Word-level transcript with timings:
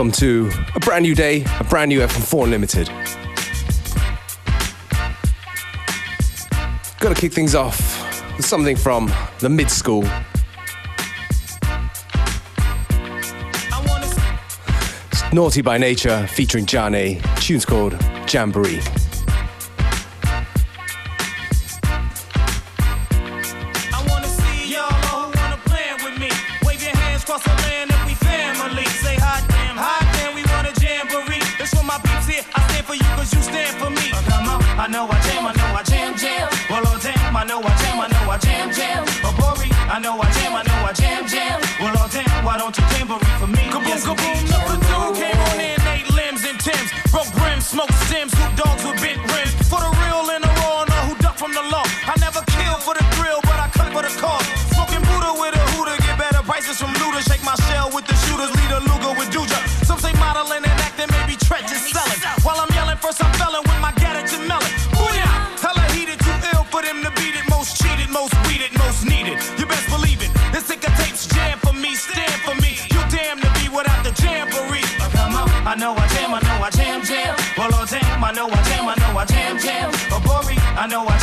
Welcome 0.00 0.12
to 0.12 0.50
a 0.74 0.80
brand 0.80 1.02
new 1.02 1.14
day, 1.14 1.44
a 1.58 1.64
brand 1.64 1.90
new 1.90 2.00
FM4 2.00 2.44
Unlimited. 2.44 2.88
Gonna 7.00 7.14
kick 7.14 7.34
things 7.34 7.54
off 7.54 7.78
with 8.34 8.46
something 8.46 8.76
from 8.76 9.12
the 9.40 9.50
mid 9.50 9.70
school. 9.70 10.04
Naughty 15.34 15.60
by 15.60 15.76
Nature 15.76 16.26
featuring 16.28 16.64
Zhané. 16.64 17.20
Tune's 17.38 17.66
called 17.66 17.92
Jamboree. 18.26 18.80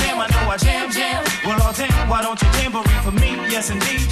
jam, 0.08 0.20
I 0.22 0.28
know 0.32 0.50
I 0.50 0.58
jam, 0.58 0.92
jam. 0.92 1.24
Well, 1.46 1.62
all 1.62 1.74
damn, 1.74 2.10
why 2.10 2.22
don't 2.22 2.40
you 2.42 2.50
tambourine 2.60 3.02
for 3.04 3.12
me? 3.12 3.36
Yes, 3.52 3.70
indeed. 3.70 4.08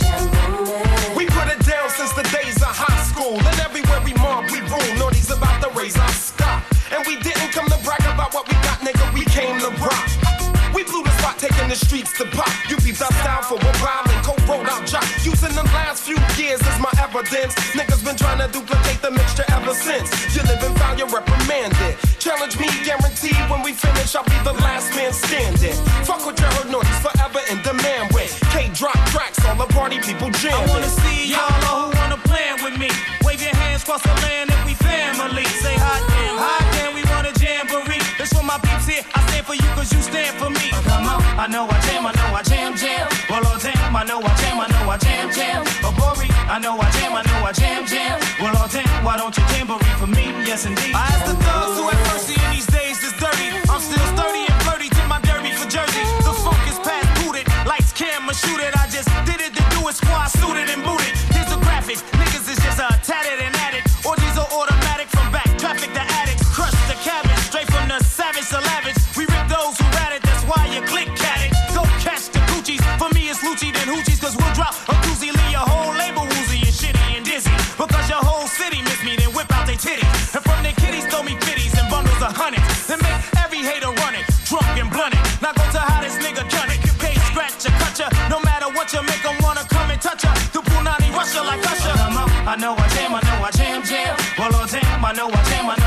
We 1.15 1.25
put 1.25 1.47
it 1.47 1.61
down 1.63 1.89
since 1.89 2.11
the 2.13 2.23
days 2.35 2.57
of 2.59 2.71
high 2.71 3.03
school. 3.07 3.39
And 3.39 3.57
everywhere 3.63 4.01
we 4.03 4.13
mob, 4.19 4.51
we 4.51 4.59
rule. 4.67 4.91
Naughty's 4.99 5.31
about 5.31 5.61
to 5.63 5.69
raise 5.77 5.97
our 5.97 6.11
stock. 6.11 6.63
And 6.91 7.05
we 7.07 7.15
didn't 7.23 7.51
come 7.51 7.67
to 7.67 7.79
brag 7.83 8.03
about 8.11 8.33
what 8.33 8.47
we 8.47 8.55
got, 8.67 8.79
nigga. 8.83 9.05
We 9.13 9.23
came 9.25 9.59
to 9.63 9.71
rock. 9.79 10.07
We 10.75 10.83
blew 10.83 11.03
the 11.03 11.13
spot, 11.23 11.39
taking 11.39 11.69
the 11.69 11.79
streets 11.79 12.11
to 12.19 12.25
pop. 12.35 12.51
You 12.69 12.75
be 12.83 12.91
best 12.91 13.15
down 13.23 13.43
for 13.43 13.55
what 13.55 13.75
while 13.79 14.03
and 14.03 14.21
co-wrote 14.27 14.67
out 14.67 14.85
jock. 14.85 15.07
Using 15.23 15.55
the 15.55 15.63
last 15.71 16.03
few 16.03 16.19
years 16.35 16.59
as 16.67 16.77
my 16.83 16.91
evidence. 16.99 17.55
Niggas 17.71 18.03
been 18.03 18.17
trying 18.17 18.43
to 18.43 18.51
duplicate 18.51 19.01
the 19.01 19.11
mixture 19.11 19.47
ever 19.55 19.73
since. 19.73 20.11
You 20.35 20.43
live 20.43 20.61
and 20.63 20.75
found 20.77 20.99
your 20.99 21.07
representative 21.07 21.34
demand 21.45 21.73
it. 21.85 21.97
Challenge 22.19 22.57
me, 22.59 22.67
guaranteed 22.83 23.37
when 23.49 23.61
we 23.61 23.71
finish, 23.73 24.15
I'll 24.15 24.25
be 24.25 24.37
the 24.43 24.53
last 24.65 24.93
man 24.95 25.13
standing. 25.13 25.77
Fuck 26.05 26.25
with 26.25 26.39
your 26.39 26.49
heard 26.57 26.71
noise 26.71 26.97
forever 27.05 27.39
in 27.51 27.61
the 27.61 27.73
man 27.85 28.09
way. 28.13 28.27
K 28.49 28.69
drop 28.73 28.97
tracks, 29.13 29.37
all 29.45 29.55
the 29.55 29.69
party 29.73 29.99
people 29.99 30.29
jam. 30.41 30.57
I 30.57 30.65
wanna 30.65 30.89
see 30.89 31.29
y'all 31.29 31.53
know 31.61 31.75
who 31.85 31.97
wanna 31.97 32.17
plan 32.25 32.63
with 32.63 32.77
me. 32.77 32.89
Wave 33.23 33.41
your 33.41 33.53
hands 33.61 33.83
across 33.83 34.01
the 34.01 34.15
land 34.25 34.49
if 34.49 34.61
we 34.65 34.73
family. 34.73 35.45
Say 35.61 35.75
hot 35.77 36.01
damn, 36.09 36.37
hot 36.41 36.65
damn, 36.73 36.91
we 36.97 37.03
want 37.13 37.29
a 37.29 37.33
jamboree. 37.37 38.01
That's 38.17 38.33
what 38.33 38.45
my 38.45 38.57
peeps 38.57 38.87
here. 38.87 39.03
I 39.13 39.21
stand 39.29 39.45
for 39.45 39.53
you 39.53 39.69
cause 39.77 39.93
you 39.93 40.01
stand 40.01 40.33
for 40.41 40.49
me. 40.49 40.73
Oh, 40.73 40.81
come 40.89 41.05
on, 41.05 41.21
I 41.37 41.45
know 41.45 41.69
I 41.69 41.77
jam, 41.85 42.05
I 42.09 42.11
know 42.17 42.29
I 42.33 42.41
jam, 42.41 42.73
jam. 42.75 43.05
Well, 43.29 43.45
all 43.45 43.59
damn, 43.59 43.95
I 43.95 44.03
know 44.03 44.19
I 44.21 44.33
jam, 44.41 44.57
I 44.59 44.67
know 44.73 44.89
I 44.89 44.97
jam, 44.97 45.29
jam. 45.29 45.61
Oh, 45.85 45.93
Bori, 45.93 46.29
I 46.49 46.57
know 46.57 46.73
I 46.79 46.89
jam, 46.97 47.13
I 47.13 47.21
know 47.21 47.45
I 47.45 47.51
jam, 47.53 47.85
jam. 47.85 48.17
Well, 48.41 48.57
all 48.57 48.67
damn, 48.67 49.05
why 49.05 49.17
don't 49.17 49.35
you 49.37 49.43
jamboree? 49.53 49.84
yes 50.55 50.65
indeed. 50.65 50.95
I 50.95 51.07
asked 51.11 51.25
the 51.25 51.35
thugs 51.43 51.84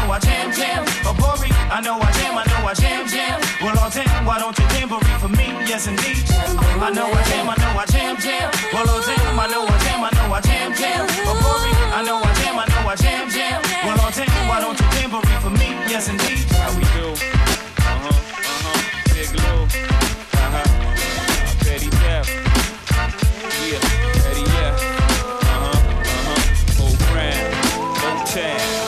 know 0.08 0.14
I 0.14 0.18
jam 0.20 0.52
jam. 0.52 0.84
Oh, 1.04 1.12
Bori, 1.12 1.50
I 1.68 1.80
know 1.80 2.00
I 2.00 2.10
jam, 2.16 2.32
I 2.38 2.44
know 2.48 2.64
I 2.64 2.74
jam 2.74 3.06
jam. 3.06 3.40
Well, 3.60 3.78
all 3.78 3.90
damn, 3.90 4.24
why 4.24 4.38
don't 4.38 4.56
you 4.58 4.64
jamboree 4.72 5.18
for 5.20 5.28
me? 5.28 5.52
Yes, 5.68 5.86
indeed. 5.86 6.24
I 6.80 6.90
know 6.90 7.06
I 7.12 7.22
jam, 7.28 7.48
I 7.50 7.56
know 7.60 7.76
I 7.76 7.84
jam 7.86 8.16
jam. 8.16 8.48
Well, 8.72 8.88
all 8.88 9.02
damn, 9.04 9.38
I 9.38 9.46
know 9.52 9.66
I 9.68 9.76
jam, 9.84 10.00
I 10.04 10.10
know 10.16 10.32
I 10.32 10.40
jam 10.40 10.72
jam. 10.74 11.04
Oh, 11.28 11.36
Bori, 11.44 11.72
I 11.92 12.00
know 12.04 12.18
I 12.24 12.32
jam, 12.40 12.56
I 12.56 12.64
know 12.72 12.88
I 12.88 12.96
jam 12.96 13.28
jam. 13.28 13.60
Well, 13.84 14.00
all 14.00 14.10
damn, 14.10 14.48
why 14.48 14.60
don't 14.60 14.78
you 14.80 14.88
jamboree 14.96 15.40
for 15.44 15.50
me? 15.50 15.68
Yes, 15.92 16.08
indeed. 16.08 16.44
How 16.56 16.72
we 16.72 16.84
do? 16.96 17.12
Uh 17.12 18.00
huh, 18.00 18.08
uh 18.08 18.64
huh. 18.64 19.12
Big 19.12 19.28
Lou. 19.36 19.60
Uh 19.60 20.48
huh. 20.56 20.68
Petty 21.60 21.90
Death. 22.00 22.28
Yeah, 23.68 23.80
Petty 24.24 24.44
Yeah. 24.56 24.72
Uh 24.72 25.60
huh, 25.64 25.76
uh 25.76 26.24
huh. 26.28 26.82
Old 26.82 26.98
Grand, 27.12 27.44
Old 28.08 28.26
Tag. 28.26 28.87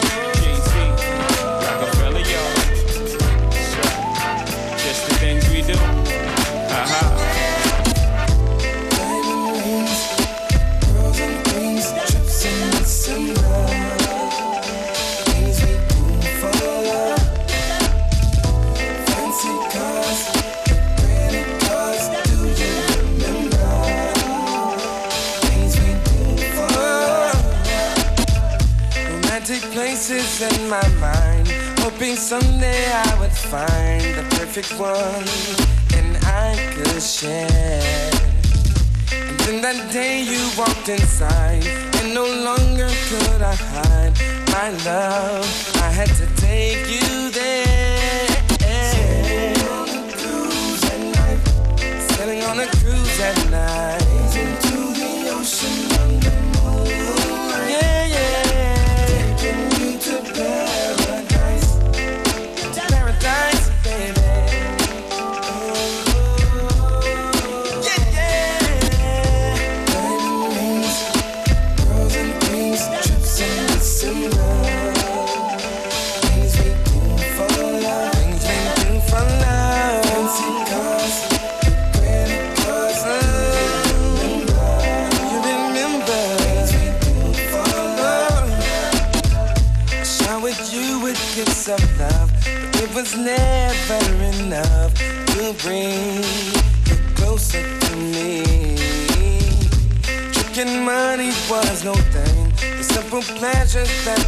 in 30.42 30.71
my 30.71 30.89
mind, 31.01 31.48
hoping 31.81 32.16
someday 32.16 32.91
I 32.91 33.21
would 33.21 33.33
find 33.33 34.03
the 34.15 34.25
perfect 34.37 34.72
one 34.78 35.27
and 35.95 36.16
I 36.25 36.57
could 36.75 37.03
share. 37.03 38.10
And 39.13 39.39
then 39.41 39.60
that 39.60 39.92
day 39.92 40.22
you 40.22 40.41
walked 40.57 40.89
inside, 40.89 41.66
and 41.98 42.15
no 42.15 42.25
longer 42.25 42.89
could 43.09 43.42
I 43.42 43.54
hide 43.54 44.15
my 44.48 44.71
love. 44.84 45.47
I 45.77 45.91
had 45.91 46.09
to 46.21 46.27
take 46.37 46.89
you 46.89 47.31
there. 47.31 48.28
Sailing 52.15 52.43
on 52.45 52.60
a 52.60 52.66
cruise 52.66 53.21
at 53.21 53.51
night. 53.51 54.70
Pleasures 103.80 104.04
that 104.04 104.20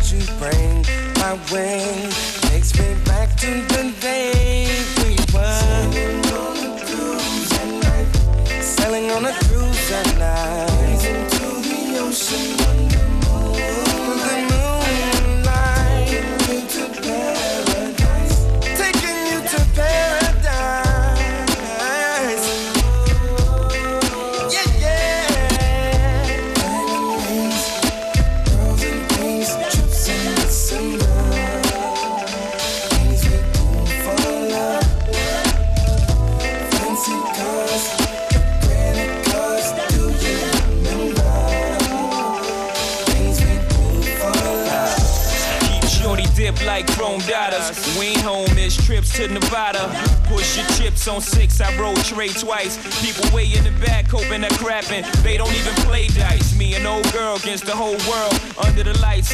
Chips 51.02 51.08
on 51.08 51.20
six, 51.20 51.60
I 51.60 51.76
roll 51.80 51.96
trade 51.96 52.36
twice. 52.38 52.76
People 53.02 53.34
way 53.34 53.46
in 53.52 53.64
the 53.64 53.72
back 53.84 54.06
hoping 54.06 54.42
they're 54.42 54.50
crapping. 54.50 55.02
They 55.24 55.36
don't 55.36 55.52
even 55.52 55.74
play 55.82 56.06
dice. 56.06 56.56
Me 56.56 56.74
and 56.74 56.86
old 56.86 57.12
girl 57.12 57.34
against 57.36 57.66
the 57.66 57.74
whole 57.74 57.98
world. 58.08 58.11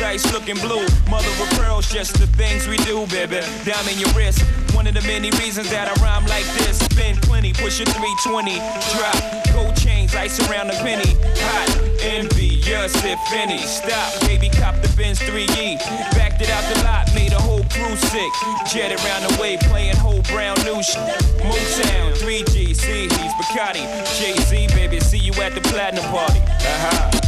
Ice 0.01 0.33
looking 0.33 0.57
blue. 0.57 0.87
Mother 1.11 1.29
of 1.43 1.51
pearls, 1.59 1.91
just 1.91 2.19
the 2.19 2.27
things 2.39 2.69
we 2.69 2.77
do, 2.79 3.07
baby. 3.09 3.41
Diamond 3.65 3.91
in 3.91 3.99
your 3.99 4.13
wrist. 4.15 4.43
One 4.73 4.87
of 4.87 4.95
the 4.95 5.03
many 5.03 5.31
reasons 5.43 5.71
that 5.71 5.89
I 5.89 5.95
rhyme 6.03 6.25
like 6.27 6.47
this. 6.59 6.79
Spend 6.79 7.21
plenty, 7.23 7.53
push 7.53 7.81
a 7.81 7.85
320. 7.85 8.63
Drop 8.95 9.39
gold 9.53 9.77
chains, 9.77 10.15
ice 10.15 10.39
around 10.49 10.69
the 10.69 10.79
penny. 10.87 11.19
Hot, 11.43 11.69
envious 12.01 12.95
if 13.05 13.19
any. 13.33 13.59
Stop, 13.59 14.21
baby, 14.23 14.49
cop 14.49 14.77
the 14.83 14.89
Benz 14.97 15.19
3E. 15.19 15.79
Backed 16.15 16.43
it 16.43 16.51
out 16.51 16.63
the 16.73 16.83
lot, 16.85 17.13
made 17.15 17.33
a 17.33 17.41
whole 17.41 17.65
crew 17.65 17.97
sick. 17.97 18.33
Jet 18.71 18.95
around 19.03 19.27
the 19.29 19.43
way, 19.43 19.57
playing 19.57 19.97
whole 19.97 20.23
brown 20.31 20.57
new 20.63 20.83
shit. 20.83 21.03
Motown, 21.43 22.15
3G, 22.15 22.75
see, 22.75 23.03
he's 23.03 23.35
Bacardi. 23.35 23.83
Jay 24.19 24.39
Z, 24.47 24.69
baby, 24.75 25.01
see 25.01 25.19
you 25.19 25.33
at 25.43 25.55
the 25.55 25.61
platinum 25.61 26.05
party. 26.05 26.39
Uh-huh. 26.39 27.09
Diamond 27.11 27.28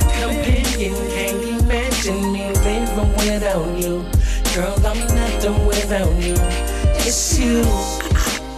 you. 3.51 4.05
Girl, 4.55 4.75
I'm 4.85 4.97
nothing 5.15 5.65
without 5.65 6.09
you. 6.15 6.35
It's 7.03 7.37
you. 7.37 7.61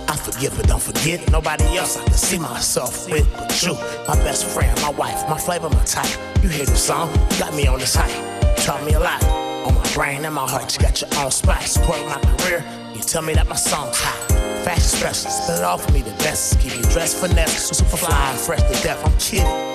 I 0.08 0.16
forgive 0.16 0.56
but 0.56 0.68
don't 0.68 0.82
forget 0.82 1.32
nobody 1.32 1.64
else 1.78 1.98
I 1.98 2.04
can 2.04 2.14
see 2.14 2.38
myself 2.38 3.10
with 3.10 3.32
but 3.34 3.64
you. 3.64 3.74
My 4.08 4.16
best 4.24 4.46
friend, 4.46 4.80
my 4.82 4.92
wife, 4.92 5.28
my 5.28 5.38
flavor, 5.38 5.70
my 5.70 5.84
type. 5.84 6.20
You 6.44 6.50
hear 6.50 6.66
the 6.66 6.76
song, 6.76 7.12
got 7.40 7.56
me 7.56 7.66
on 7.68 7.80
this 7.80 7.96
hype. 7.96 8.14
Taught 8.58 8.86
me 8.86 8.94
a 8.94 9.00
lot 9.00 9.24
on 9.66 9.74
my 9.74 9.94
brain 9.94 10.26
and 10.26 10.36
my 10.36 10.48
heart, 10.48 10.76
you 10.76 10.84
got 10.84 11.02
your 11.02 11.10
own 11.18 11.32
spot. 11.32 11.64
Support 11.64 12.00
my 12.06 12.20
career, 12.38 12.64
you 12.94 13.02
tell 13.02 13.24
me 13.24 13.34
that 13.34 13.48
my 13.48 13.56
song's 13.56 13.98
hot. 14.00 14.30
Fashion 14.64 14.84
special, 14.84 15.32
spit 15.32 15.58
it 15.58 15.64
off 15.64 15.86
for 15.86 15.92
me 15.92 16.02
the 16.04 16.12
best. 16.24 16.60
Keep 16.60 16.76
you 16.76 16.84
dressed 16.84 17.18
finesse, 17.18 17.70
super 17.70 17.98
fly 17.98 18.36
fresh 18.36 18.62
to 18.62 18.84
death. 18.84 19.04
I'm 19.04 19.18
kidding. 19.18 19.73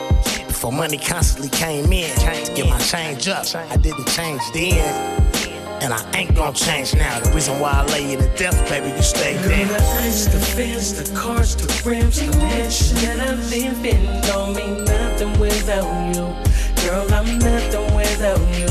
Before 0.59 0.73
money 0.73 0.99
constantly 0.99 1.51
came 1.51 1.93
in, 1.93 2.11
to 2.17 2.53
get 2.53 2.69
my 2.69 2.81
change 2.81 3.29
up. 3.29 3.47
I 3.55 3.77
didn't 3.77 4.09
change 4.09 4.43
then. 4.53 4.83
And 5.81 5.95
I 5.95 6.03
ain't 6.17 6.35
gonna 6.35 6.53
change 6.53 6.97
now. 6.97 7.21
The 7.21 7.31
reason 7.31 7.61
why 7.61 7.71
I 7.71 7.87
lay 7.93 8.11
you 8.11 8.17
to 8.19 8.29
death, 8.35 8.69
baby, 8.69 8.89
you 8.89 9.01
stay 9.01 9.37
there. 9.37 9.69
Girl, 9.69 9.77
the 9.79 9.85
ice, 10.03 10.27
the 10.27 10.41
fence, 10.41 10.91
the 10.91 11.17
cars, 11.17 11.55
the 11.55 11.89
rims, 11.89 12.19
the 12.19 12.37
mansion 12.39 12.97
that 13.03 13.21
I 13.21 13.35
live 13.55 13.85
in 13.87 14.21
don't 14.23 14.57
mean 14.57 14.83
nothing 14.83 15.39
without 15.39 15.87
you. 16.13 16.27
Girl, 16.83 17.07
I'm 17.15 17.39
nothing 17.39 17.95
without 17.95 18.41
you. 18.59 18.67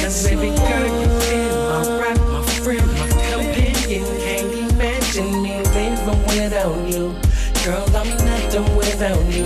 Yes, 0.00 0.26
baby 0.26 0.56
girl, 0.56 1.00
you 1.02 1.06
been 1.28 1.52
my 1.68 2.00
rock, 2.00 2.18
my 2.32 2.42
friend, 2.64 2.86
my 2.96 3.08
companion. 3.28 4.04
Can't 4.24 4.72
imagine 4.72 5.42
me 5.42 5.60
living 5.74 6.22
without 6.28 6.88
you. 6.88 7.14
Girl, 7.62 7.84
I'm 7.94 8.08
nothing 8.24 8.74
without 8.74 9.22
you. 9.26 9.44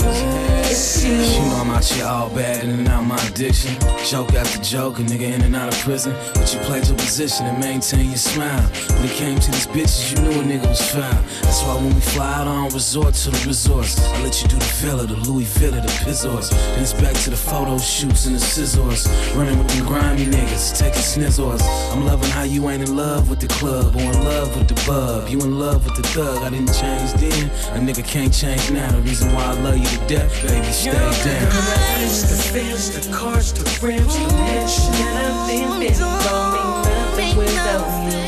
You. 1.05 1.11
You 1.11 1.51
know 1.51 1.56
I'm 1.61 1.71
out 1.71 1.85
here 1.85 2.06
all 2.06 2.31
bad 2.31 2.65
in 2.65 2.71
and 2.71 2.88
out 2.88 3.05
my 3.05 3.21
addiction. 3.26 3.76
Joke 4.09 4.33
after 4.33 4.62
joke, 4.62 5.00
a 5.00 5.02
nigga 5.02 5.35
in 5.35 5.43
and 5.43 5.55
out 5.55 5.69
of 5.75 5.78
prison. 5.81 6.14
But 6.33 6.52
you 6.55 6.61
played 6.61 6.87
your 6.87 6.97
position 6.97 7.45
and 7.45 7.59
maintain 7.59 8.07
your 8.07 8.17
smile. 8.17 8.62
When 8.97 9.05
it 9.05 9.12
came 9.12 9.38
to 9.38 9.50
these 9.50 9.67
bitches, 9.67 10.12
you 10.12 10.23
knew 10.23 10.40
a 10.40 10.45
nigga 10.45 10.67
was 10.67 10.81
foul. 10.90 11.23
That's 11.43 11.62
why 11.62 11.75
when 11.75 11.95
we 11.95 12.00
fly 12.00 12.33
out, 12.33 12.49
I 12.49 12.55
don't 12.55 12.73
resort 12.73 13.12
to 13.12 13.31
the 13.31 13.45
resorts. 13.47 14.00
I 14.00 14.23
let 14.23 14.40
you 14.40 14.49
do 14.49 14.57
the 14.57 14.73
Villa, 14.81 15.07
the 15.07 15.17
Louis 15.28 15.45
Villa, 15.59 15.78
the 15.83 15.93
Pizzors. 16.05 16.49
Then 16.50 16.81
it's 16.81 16.95
back 16.95 17.14
to 17.25 17.31
the 17.31 17.37
photo 17.37 17.76
shoots 17.76 18.25
and 18.25 18.37
the 18.37 18.40
scissors. 18.40 19.07
Running 19.37 19.59
with 19.59 19.69
them 19.69 19.87
grimy 19.87 20.25
niggas, 20.25 20.78
taking 20.78 21.02
snizzors. 21.02 21.61
I'm 21.93 22.07
loving 22.07 22.31
how 22.31 22.45
you 22.45 22.71
ain't 22.71 22.83
in 22.83 22.97
love 22.97 23.28
with 23.28 23.40
the 23.40 23.49
club 23.49 23.95
or 23.95 24.00
in 24.00 24.25
love 24.25 24.57
with 24.57 24.69
the 24.69 24.81
bub. 24.87 25.28
You 25.28 25.38
in 25.40 25.59
love 25.59 25.85
with 25.85 25.97
the 25.97 26.09
thug. 26.09 26.43
I 26.43 26.49
didn't 26.49 26.73
change 26.73 27.12
then. 27.21 27.50
A 27.76 27.78
nigga 27.78 28.02
can't 28.07 28.33
change 28.33 28.71
now. 28.71 28.90
The 28.90 29.02
reason 29.02 29.31
why 29.35 29.45
I 29.45 29.52
love 29.61 29.76
you 29.76 29.87
to 29.87 30.07
death, 30.07 30.33
baby, 30.47 30.64
stay 30.73 30.94
down. 30.95 31.49
The 31.51 31.75
ice, 31.99 32.23
the 32.23 32.37
fence, 32.53 32.89
the 32.91 33.13
cars, 33.13 33.53
the 33.53 33.65
rims, 33.85 34.15
the 34.15 34.29
mansion 34.35 34.93
that 34.93 35.15
I 35.17 35.47
live 35.49 35.83
in 35.83 35.95
don't 36.25 36.49
mean 36.55 36.75
nothing 36.87 37.37
without 37.37 37.87
you. 38.07 38.23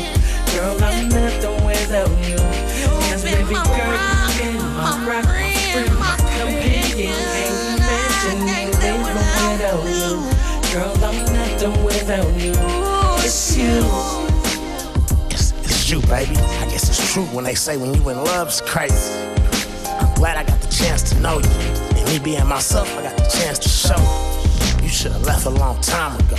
Girl, 0.53 0.75
I'm 0.83 1.09
nothing 1.09 1.65
without 1.65 2.09
you. 2.27 2.37
Yes, 3.07 3.23
baby 3.23 3.53
girl, 3.53 3.55
you 3.55 4.31
been 4.39 4.57
my 4.75 4.91
rock, 5.05 5.05
my 5.05 5.21
friend, 5.23 5.89
my 5.99 6.15
companion. 6.17 7.13
Can't 7.13 7.79
imagine 7.79 8.39
me 8.45 8.59
living 8.81 9.01
without 9.05 9.83
you. 9.85 10.11
Girl, 10.73 10.95
I'm 11.05 11.17
nothing 11.33 11.75
without 11.83 12.33
you. 12.35 12.53
It's 13.23 13.57
you. 13.57 13.83
You, 15.87 16.01
baby. 16.01 16.35
I 16.35 16.67
guess 16.69 16.89
it's 16.89 17.13
true 17.13 17.23
when 17.27 17.45
they 17.45 17.55
say 17.55 17.77
when 17.77 17.93
you 17.93 18.09
in 18.09 18.17
love, 18.17 18.49
it's 18.49 18.59
crazy. 18.59 19.13
I'm 19.85 20.13
glad 20.15 20.35
I 20.35 20.43
got 20.43 20.59
the 20.59 20.67
chance 20.67 21.01
to 21.11 21.19
know 21.21 21.39
you. 21.39 21.86
And 22.07 22.13
me 22.13 22.19
being 22.19 22.47
myself, 22.47 22.87
I 22.97 23.03
got 23.03 23.17
the 23.17 23.23
chance 23.23 23.59
to 23.59 23.69
show 23.69 23.97
you. 23.97 24.83
You 24.83 24.89
should 24.89 25.11
have 25.11 25.23
left 25.23 25.45
a 25.45 25.49
long 25.49 25.79
time 25.81 26.15
ago. 26.19 26.37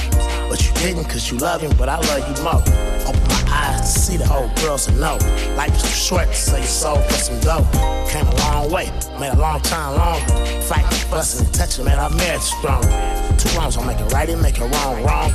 But 0.48 0.64
you 0.64 0.72
didn't 0.74 1.04
cause 1.04 1.30
you 1.30 1.38
love 1.38 1.60
him, 1.60 1.72
but 1.76 1.88
I 1.88 1.96
love 1.96 2.24
you 2.28 2.42
more. 2.42 2.62
Open 3.06 3.22
my 3.28 3.44
eyes 3.50 3.92
to 3.92 4.00
see 4.00 4.16
the 4.16 4.32
old 4.32 4.54
girls 4.56 4.88
and 4.88 4.98
know. 5.00 5.18
Life 5.56 5.74
is 5.76 5.82
too 5.82 5.88
short 5.88 6.28
to 6.28 6.34
sell 6.34 6.58
your 6.58 6.66
soul 6.66 6.96
for 6.96 7.14
some 7.14 7.40
dough. 7.40 7.66
Came 8.08 8.26
a 8.26 8.36
long 8.36 8.70
way, 8.70 8.90
made 9.20 9.32
a 9.32 9.38
long 9.38 9.60
time 9.60 9.96
longer. 9.96 10.62
Fighting, 10.62 10.88
fussing, 11.10 11.44
and 11.44 11.54
touching, 11.54 11.84
man, 11.84 11.98
our 11.98 12.10
marriage 12.10 12.42
stronger. 12.42 12.88
Two 13.36 13.48
wrongs 13.58 13.76
don't 13.76 13.86
make 13.86 14.00
it 14.00 14.12
right, 14.12 14.28
it 14.28 14.36
make 14.36 14.58
it 14.58 14.64
wrong, 14.74 15.04
wrong. 15.04 15.32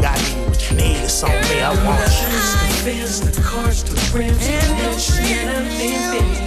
God 0.00 0.18
you 0.20 0.48
what 0.48 0.70
you 0.70 0.76
need, 0.76 0.96
it's 1.04 1.22
on 1.22 1.30
me, 1.30 1.60
I 1.60 1.74
want 1.84 2.00
you. 2.08 2.92
the 3.20 3.42
cars, 3.42 3.84
the 3.84 4.18
rims, 4.18 4.38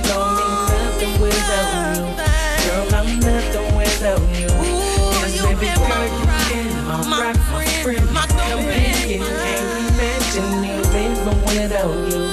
the 0.01 0.06
rock, 7.95 8.11
my 8.11 8.25
companion. 8.27 9.21
Can't 9.21 9.93
imagine 9.93 10.61
living 10.61 11.15
without 11.45 11.95
you. 12.11 12.23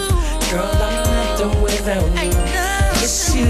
Girl, 0.50 0.70
I'm 0.82 0.96
nothing 1.14 1.62
without 1.62 2.08
you. 2.25 2.32
It's 3.02 3.34
you. 3.34 3.46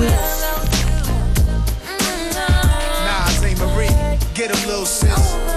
Nas, 3.05 3.59
Marie, 3.59 4.19
get 4.35 4.51
a 4.51 4.67
little 4.67 4.87
sis. 4.87 5.54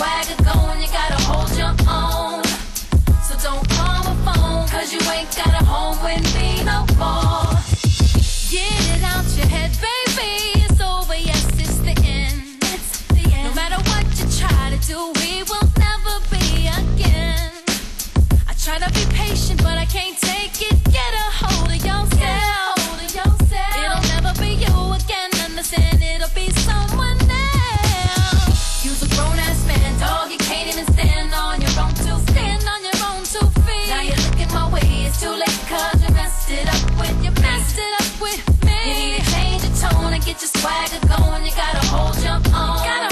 Swagger 0.00 0.42
going. 0.44 0.80
You 0.80 0.88
gotta 0.88 1.20
hold 1.28 1.50
your 1.60 1.74
own. 1.86 2.42
So 3.26 3.34
don't 3.44 3.68
call 3.68 4.00
my 4.08 4.16
phone, 4.24 4.68
cause 4.68 4.92
you 4.92 5.00
ain't 5.12 5.30
got 5.36 5.52
a 5.60 5.64
home 5.64 5.98
with 6.02 6.24
me 6.34 6.64
no 6.64 6.86
more. 6.98 7.29
Tone 39.80 40.12
and 40.12 40.24
get 40.24 40.40
your 40.42 40.50
swagger 40.60 41.00
going. 41.08 41.44
You 41.44 41.52
gotta 41.52 41.86
hold 41.86 42.16
your 42.22 42.40
own. 42.54 43.09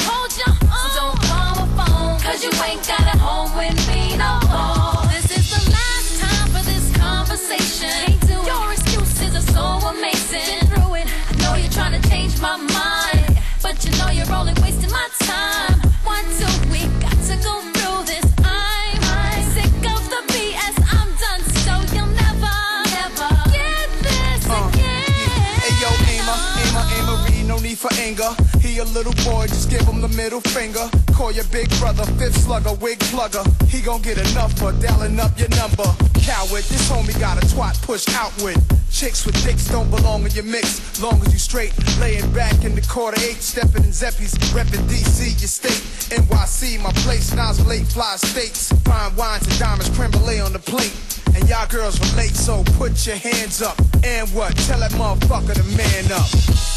Little 28.98 29.32
boy, 29.32 29.46
just 29.46 29.70
give 29.70 29.82
him 29.82 30.00
the 30.00 30.08
middle 30.08 30.40
finger. 30.40 31.07
Call 31.18 31.32
your 31.32 31.50
big 31.50 31.68
brother, 31.80 32.04
fifth 32.14 32.46
slugger, 32.46 32.74
wig 32.74 33.00
plugger. 33.10 33.42
He 33.66 33.80
gon' 33.80 34.02
get 34.02 34.18
enough 34.30 34.56
for 34.56 34.70
dialing 34.78 35.18
up 35.18 35.36
your 35.36 35.48
number. 35.48 35.82
Coward, 36.22 36.62
this 36.70 36.88
homie 36.88 37.18
got 37.18 37.42
a 37.42 37.46
twat 37.46 37.74
push 37.82 38.06
outward. 38.14 38.54
Chicks 38.92 39.26
with 39.26 39.34
dicks 39.42 39.66
don't 39.66 39.90
belong 39.90 40.22
in 40.26 40.30
your 40.30 40.44
mix. 40.44 41.02
Long 41.02 41.20
as 41.26 41.32
you 41.32 41.40
straight, 41.40 41.74
laying 41.98 42.30
back 42.32 42.64
in 42.64 42.76
the 42.76 42.82
quarter 42.82 43.20
eight, 43.20 43.42
stepping 43.42 43.82
in 43.82 43.90
Zeppies, 43.90 44.38
reppin' 44.54 44.86
DC, 44.86 45.34
your 45.42 45.50
state. 45.50 45.82
NYC, 46.14 46.80
my 46.80 46.92
place, 47.02 47.34
Nas 47.34 47.66
late, 47.66 47.88
fly 47.88 48.14
states. 48.14 48.70
Fine 48.86 49.16
wines 49.16 49.44
and 49.44 49.58
diamonds, 49.58 49.90
creme 49.98 50.12
brulee 50.12 50.38
on 50.38 50.52
the 50.52 50.60
plate. 50.60 50.94
And 51.34 51.48
y'all 51.48 51.66
girls 51.66 51.98
relate, 52.12 52.36
so 52.36 52.62
put 52.78 52.94
your 53.04 53.16
hands 53.16 53.60
up. 53.60 53.76
And 54.04 54.28
what? 54.30 54.56
Tell 54.70 54.78
that 54.78 54.92
motherfucker 54.92 55.54
to 55.54 55.64
man 55.76 56.12
up. 56.12 56.30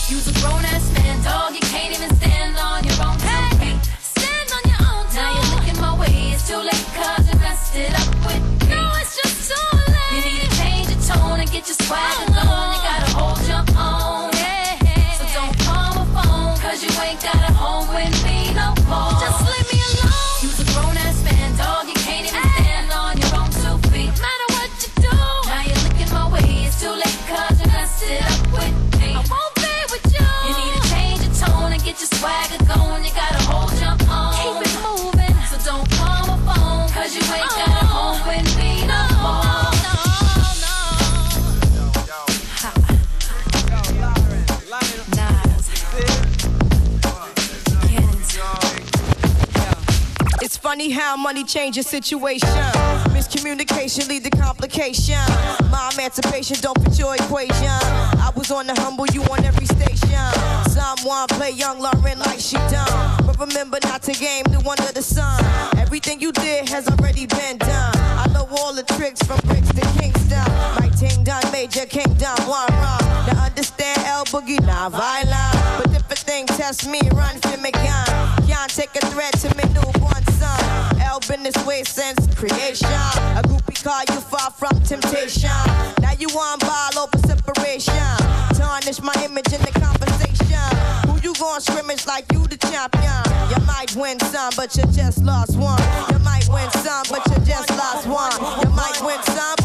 You's 0.09 0.25
a 0.25 0.33
grown 0.41 0.65
ass 0.65 0.91
man, 0.97 1.23
dog. 1.23 1.53
You 1.53 1.61
can't 1.61 1.93
even 1.95 2.15
stand 2.15 2.57
on 2.57 2.83
your 2.83 3.05
own 3.05 3.19
two 3.19 4.00
It's 6.41 6.49
too 6.49 6.57
late, 6.57 6.73
cause 6.97 7.27
you 7.29 7.39
messed 7.39 7.75
it 7.75 7.93
up 7.93 8.09
with 8.25 8.41
me. 8.41 8.73
No, 8.73 8.91
it's 8.97 9.15
just 9.15 9.51
too 9.51 9.77
late. 9.77 10.25
You 10.25 10.25
need 10.25 10.41
to 10.41 10.57
change 10.57 10.89
your 10.89 10.97
tone 11.05 11.39
and 11.39 11.51
get 11.51 11.67
your 11.69 11.77
swagger 11.85 12.33
going. 12.33 12.49
Oh, 12.49 12.80
It's 50.83 50.95
funny 50.95 50.99
how 50.99 51.15
money 51.15 51.43
changes 51.43 51.85
situation. 51.85 52.49
Miscommunication 53.13 54.09
lead 54.09 54.23
to 54.23 54.31
complication. 54.31 55.21
My 55.69 55.91
emancipation 55.93 56.57
don't 56.59 56.81
fit 56.81 56.97
your 56.97 57.13
equation. 57.13 57.77
I 58.17 58.31
was 58.35 58.49
on 58.49 58.65
the 58.65 58.73
humble, 58.81 59.05
you 59.13 59.21
on 59.25 59.45
every 59.45 59.67
station. 59.67 60.25
Someone 60.71 61.27
play 61.27 61.51
young 61.51 61.79
Lauryn 61.79 62.17
like 62.25 62.39
she 62.39 62.55
done. 62.73 63.25
But 63.27 63.39
remember 63.39 63.77
not 63.83 64.01
to 64.03 64.13
game 64.13 64.45
new 64.49 64.67
under 64.67 64.91
the 64.91 65.03
sun. 65.03 65.45
Everything 65.77 66.19
you 66.19 66.31
did 66.31 66.67
has 66.69 66.87
already 66.87 67.27
been 67.27 67.59
done. 67.59 67.95
I 68.17 68.25
know 68.33 68.47
all 68.57 68.73
the 68.73 68.83
tricks 68.97 69.21
from 69.21 69.39
bricks 69.45 69.69
to 69.69 69.81
Kingston. 69.99 70.49
My 70.81 70.89
ting 70.97 71.23
done 71.23 71.43
major 71.51 71.85
kingdom 71.85 72.37
one 72.47 72.73
wrong. 72.81 73.05
Now 73.27 73.45
understand 73.45 74.01
L 74.07 74.25
Boogie 74.25 74.59
not 74.65 74.93
violent. 74.93 75.90
Thing 76.21 76.45
test 76.45 76.87
me, 76.87 76.99
run 77.13 77.37
for 77.39 77.57
me 77.57 77.71
gun. 77.71 78.05
Can't 78.47 78.71
take 78.73 78.95
a 78.95 79.05
threat 79.07 79.33
to 79.41 79.49
me 79.57 79.63
newborn 79.73 80.23
son. 80.39 81.01
L 81.01 81.19
been 81.27 81.43
this 81.43 81.57
way 81.65 81.83
since 81.83 82.19
creation. 82.35 82.87
A 83.37 83.41
groupie 83.43 83.83
call 83.83 84.03
you 84.13 84.21
far 84.21 84.51
from 84.51 84.79
temptation. 84.81 85.49
Now 86.01 86.13
you 86.17 86.27
on 86.29 86.59
ball 86.59 87.03
over 87.03 87.17
separation. 87.27 87.93
Tarnish 88.55 89.01
my 89.01 89.15
image 89.23 89.51
in 89.53 89.61
the 89.61 89.73
conversation. 89.79 90.65
Who 91.07 91.19
you 91.21 91.33
gon' 91.35 91.61
scrimmage 91.61 92.05
like 92.05 92.25
you 92.31 92.45
the 92.47 92.57
champion? 92.57 93.23
You 93.49 93.59
might 93.65 93.95
win 93.95 94.19
some, 94.31 94.53
but 94.55 94.75
you 94.75 94.83
just 94.93 95.23
lost 95.23 95.57
one. 95.57 95.81
You 96.11 96.19
might 96.19 96.47
win 96.49 96.69
some, 96.71 97.05
but 97.09 97.25
you 97.29 97.37
just 97.45 97.69
lost 97.71 98.07
one. 98.07 98.33
You 98.61 98.69
might 98.71 98.99
win 99.01 99.21
some, 99.23 99.55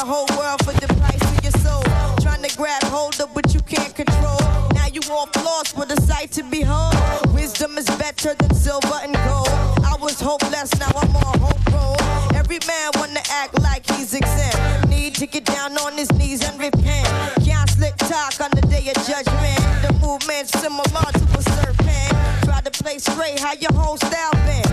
the 0.00 0.06
whole 0.06 0.26
world 0.38 0.58
for 0.64 0.72
the 0.80 0.88
price 0.94 1.22
of 1.30 1.44
your 1.44 1.52
soul. 1.60 1.82
Trying 2.22 2.42
to 2.42 2.56
grab 2.56 2.82
hold 2.84 3.20
of 3.20 3.28
what 3.36 3.52
you 3.52 3.60
can't 3.60 3.94
control. 3.94 4.40
Now 4.72 4.86
you 4.86 5.00
off 5.12 5.34
lost 5.44 5.76
with 5.76 5.90
a 5.92 6.00
sight 6.00 6.32
to 6.32 6.42
behold. 6.42 6.94
Wisdom 7.34 7.76
is 7.76 7.84
better 8.00 8.32
than 8.34 8.54
silver 8.54 8.98
and 9.02 9.14
gold. 9.28 9.48
I 9.84 9.96
was 10.00 10.18
hopeless, 10.18 10.70
now 10.78 10.90
I'm 10.96 11.14
on 11.16 11.38
hope 11.40 11.72
roll. 11.72 11.96
Every 12.34 12.60
man 12.66 12.92
wanna 12.94 13.20
act 13.28 13.60
like 13.60 13.84
he's 13.92 14.14
exempt. 14.14 14.88
Need 14.88 15.16
to 15.16 15.26
get 15.26 15.44
down 15.44 15.76
on 15.76 15.92
his 15.98 16.10
knees 16.12 16.42
and 16.48 16.58
repent. 16.58 17.08
Can't 17.44 17.68
slick 17.68 17.96
talk 17.96 18.40
on 18.40 18.50
the 18.52 18.64
day 18.72 18.88
of 18.88 18.96
judgment. 19.04 19.60
The 19.84 19.92
movement's 20.00 20.52
similar 20.58 21.10
to 21.20 21.24
a 21.38 21.42
serpent. 21.56 22.12
Try 22.48 22.60
to 22.62 22.70
play 22.82 22.96
straight, 22.98 23.38
how 23.38 23.52
your 23.52 23.74
whole 23.74 23.98
style 23.98 24.32
been. 24.48 24.64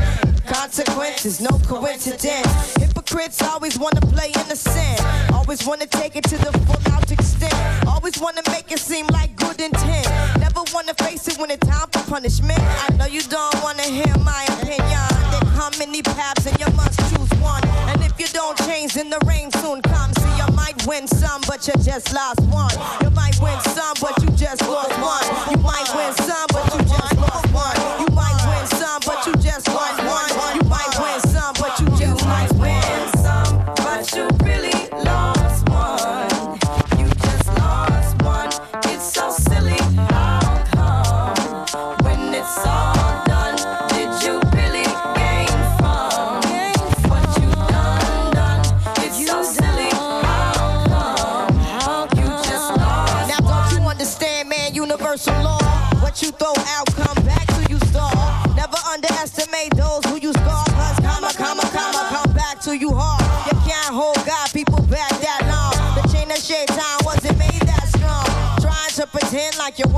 Consequences, 0.46 1.42
no 1.42 1.60
coincidence. 1.68 2.78
Hypocrites 3.18 3.42
always 3.42 3.80
wanna 3.80 4.02
play 4.02 4.32
innocent. 4.46 5.02
Always 5.34 5.66
wanna 5.66 5.88
take 5.88 6.16
it 6.16 6.24
to 6.26 6.38
the 6.38 6.52
full 6.66 6.94
out 6.94 7.12
extent. 7.12 7.56
Always 7.88 8.20
wanna 8.20 8.44
make 8.50 8.72
it 8.72 8.78
seem 8.78 9.08
like 9.08 9.36
good 9.36 9.60
intent. 9.60 10.08
Never 10.40 10.62
wanna 10.72 10.94
face 10.94 11.28
it 11.28 11.36
when 11.40 11.50
it's 11.50 11.66
time 11.68 11.88
for 11.92 12.04
punishment. 12.12 12.60
I 12.60 12.94
know 12.96 13.08
you 13.08 13.24
don't 13.24 13.64
wanna 13.64 13.82
hear 13.82 14.14
my 14.24 14.46
opinion. 14.62 15.02
There 15.32 15.50
come 15.58 15.74
many 15.80 16.04
paths 16.04 16.46
and 16.46 16.60
you 16.60 16.70
must 16.76 17.00
choose 17.10 17.34
one. 17.42 17.64
And 17.90 18.04
if 18.04 18.14
you 18.20 18.28
don't 18.28 18.56
change, 18.70 18.94
then 18.94 19.10
the 19.10 19.20
rain 19.26 19.50
soon 19.64 19.82
comes. 19.82 20.16
See, 20.22 20.38
you 20.38 20.54
might 20.54 20.78
win 20.86 21.08
some, 21.08 21.42
but 21.48 21.68
you 21.68 21.74
just 21.82 22.14
lost 22.14 22.42
one. 22.54 22.76
You 23.02 23.10
might 23.10 23.42
win 23.42 23.60
some, 23.62 23.96
but 24.00 24.14
you 24.22 24.30
just 24.38 24.62
lost 24.62 24.94
one. 25.02 25.26
You 25.50 25.58
might 25.64 25.90
win 25.98 26.14
some, 26.14 26.48
but 26.54 26.66
you 26.72 26.82
just 26.86 27.18
lost 27.18 27.47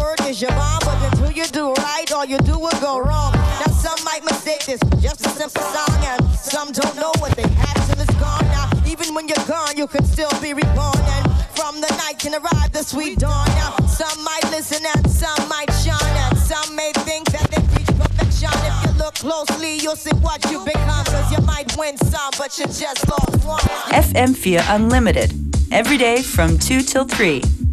word 0.09 0.21
is 0.27 0.41
your 0.41 0.51
but 0.51 0.97
until 1.11 1.31
you 1.31 1.45
do 1.47 1.73
right, 1.73 2.11
all 2.11 2.25
you 2.25 2.37
do 2.39 2.57
will 2.57 2.79
go 2.81 2.99
wrong. 2.99 3.33
Now 3.33 3.71
some 3.71 4.03
might 4.03 4.23
mistake 4.23 4.65
this 4.65 4.79
just 5.01 5.25
a 5.25 5.29
simple 5.29 5.61
song, 5.61 5.99
and 6.11 6.21
some 6.35 6.71
don't 6.71 6.95
know 6.95 7.11
what 7.19 7.35
they 7.35 7.43
till 7.43 8.01
it's 8.01 8.15
gone. 8.15 8.45
Now 8.55 8.69
even 8.87 9.13
when 9.13 9.27
you're 9.27 9.45
gone, 9.47 9.77
you 9.77 9.87
can 9.87 10.03
still 10.03 10.31
be 10.41 10.53
reborn, 10.53 11.03
and 11.15 11.25
from 11.57 11.81
the 11.81 11.91
night 12.01 12.17
can 12.17 12.33
arrive 12.33 12.71
the 12.71 12.83
sweet 12.83 13.19
dawn. 13.19 13.47
Now 13.61 13.75
some 13.85 14.23
might 14.23 14.45
listen 14.51 14.83
and 14.95 15.09
some 15.09 15.41
might 15.47 15.71
shine, 15.83 16.15
and 16.25 16.37
some 16.37 16.75
may 16.75 16.91
think 17.07 17.29
that 17.31 17.45
they 17.51 17.61
reach 17.75 17.91
perfection. 18.01 18.53
If 18.69 18.75
you 18.85 18.91
look 19.03 19.15
closely, 19.15 19.77
you'll 19.77 20.01
see 20.07 20.15
what 20.27 20.39
you 20.51 20.63
become, 20.65 21.05
cause 21.05 21.31
you 21.31 21.41
might 21.45 21.75
win 21.77 21.97
some, 21.97 22.31
but 22.37 22.57
you 22.57 22.65
just 22.65 23.07
lost 23.07 23.45
one. 23.45 23.59
FM4 24.03 24.63
Unlimited. 24.75 25.33
Every 25.71 25.97
day 25.97 26.23
from 26.23 26.57
2 26.57 26.81
till 26.81 27.05
3. 27.05 27.68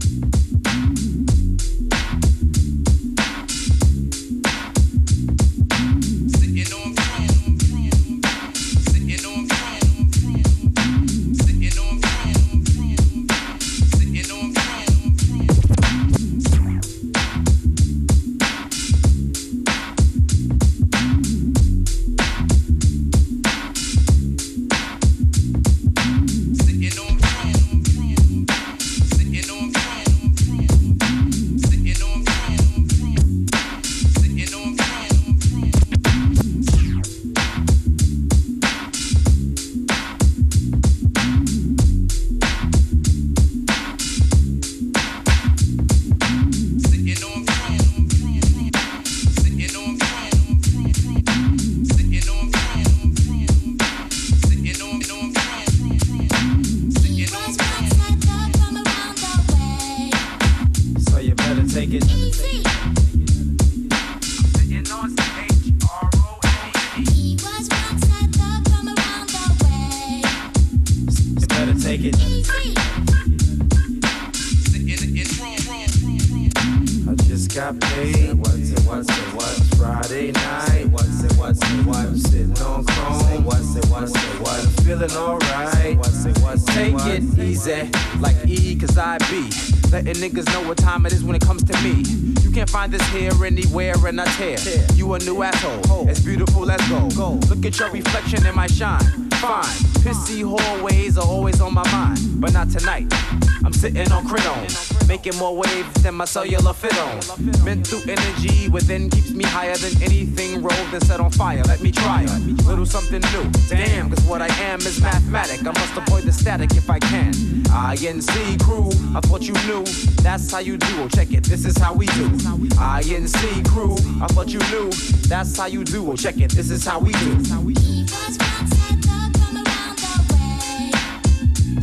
On. 104.33 104.67
Making 105.07 105.37
more 105.37 105.55
waves 105.55 106.03
than 106.03 106.15
my 106.15 106.25
cellular 106.25 106.73
fit 106.73 106.97
on. 106.99 107.65
Mental 107.65 108.01
energy 108.09 108.69
within 108.69 109.09
keeps 109.11 109.31
me 109.31 109.45
higher 109.45 109.77
than 109.77 110.03
anything 110.03 110.63
rolled 110.63 110.93
and 110.93 111.03
set 111.03 111.21
on 111.21 111.31
fire. 111.31 111.63
Let 111.65 111.81
me 111.81 111.93
try 111.93 112.25
it. 112.25 112.67
Little 112.67 112.87
something 112.87 113.21
new. 113.33 113.51
Damn, 113.69 114.11
cause 114.11 114.25
what 114.25 114.43
I 114.43 114.49
am 114.65 114.81
is 114.81 115.01
mathematic. 115.01 115.61
I 115.61 115.73
must 115.73 115.97
avoid 115.97 116.25
the 116.25 116.33
static 116.33 116.73
if 116.73 116.91
I 116.91 116.99
can. 116.99 117.33
INC 117.33 118.61
crew, 118.63 118.89
I 119.15 119.21
thought 119.21 119.43
you 119.43 119.55
knew. 119.67 119.85
That's 120.23 120.51
how 120.51 120.59
you 120.59 120.77
do. 120.77 121.09
Check 121.11 121.33
it, 121.33 121.45
this 121.45 121.65
is 121.65 121.77
how 121.79 121.95
we 121.95 122.07
do. 122.07 122.29
INC 122.29 123.69
crew, 123.69 123.95
I 124.23 124.27
thought 124.29 124.49
you 124.49 124.61
knew. 124.71 124.91
That's 125.29 125.57
how 125.57 125.67
you 125.67 125.85
do. 125.85 126.17
Check 126.17 126.39
it, 126.39 126.51
this 126.51 126.71
is 126.71 126.85
how 126.85 126.99
we 126.99 127.13
do. 127.13 127.45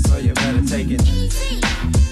So 0.08 0.18
you 0.18 0.34
better 0.34 0.66
take 0.66 0.88
it. 0.90 2.03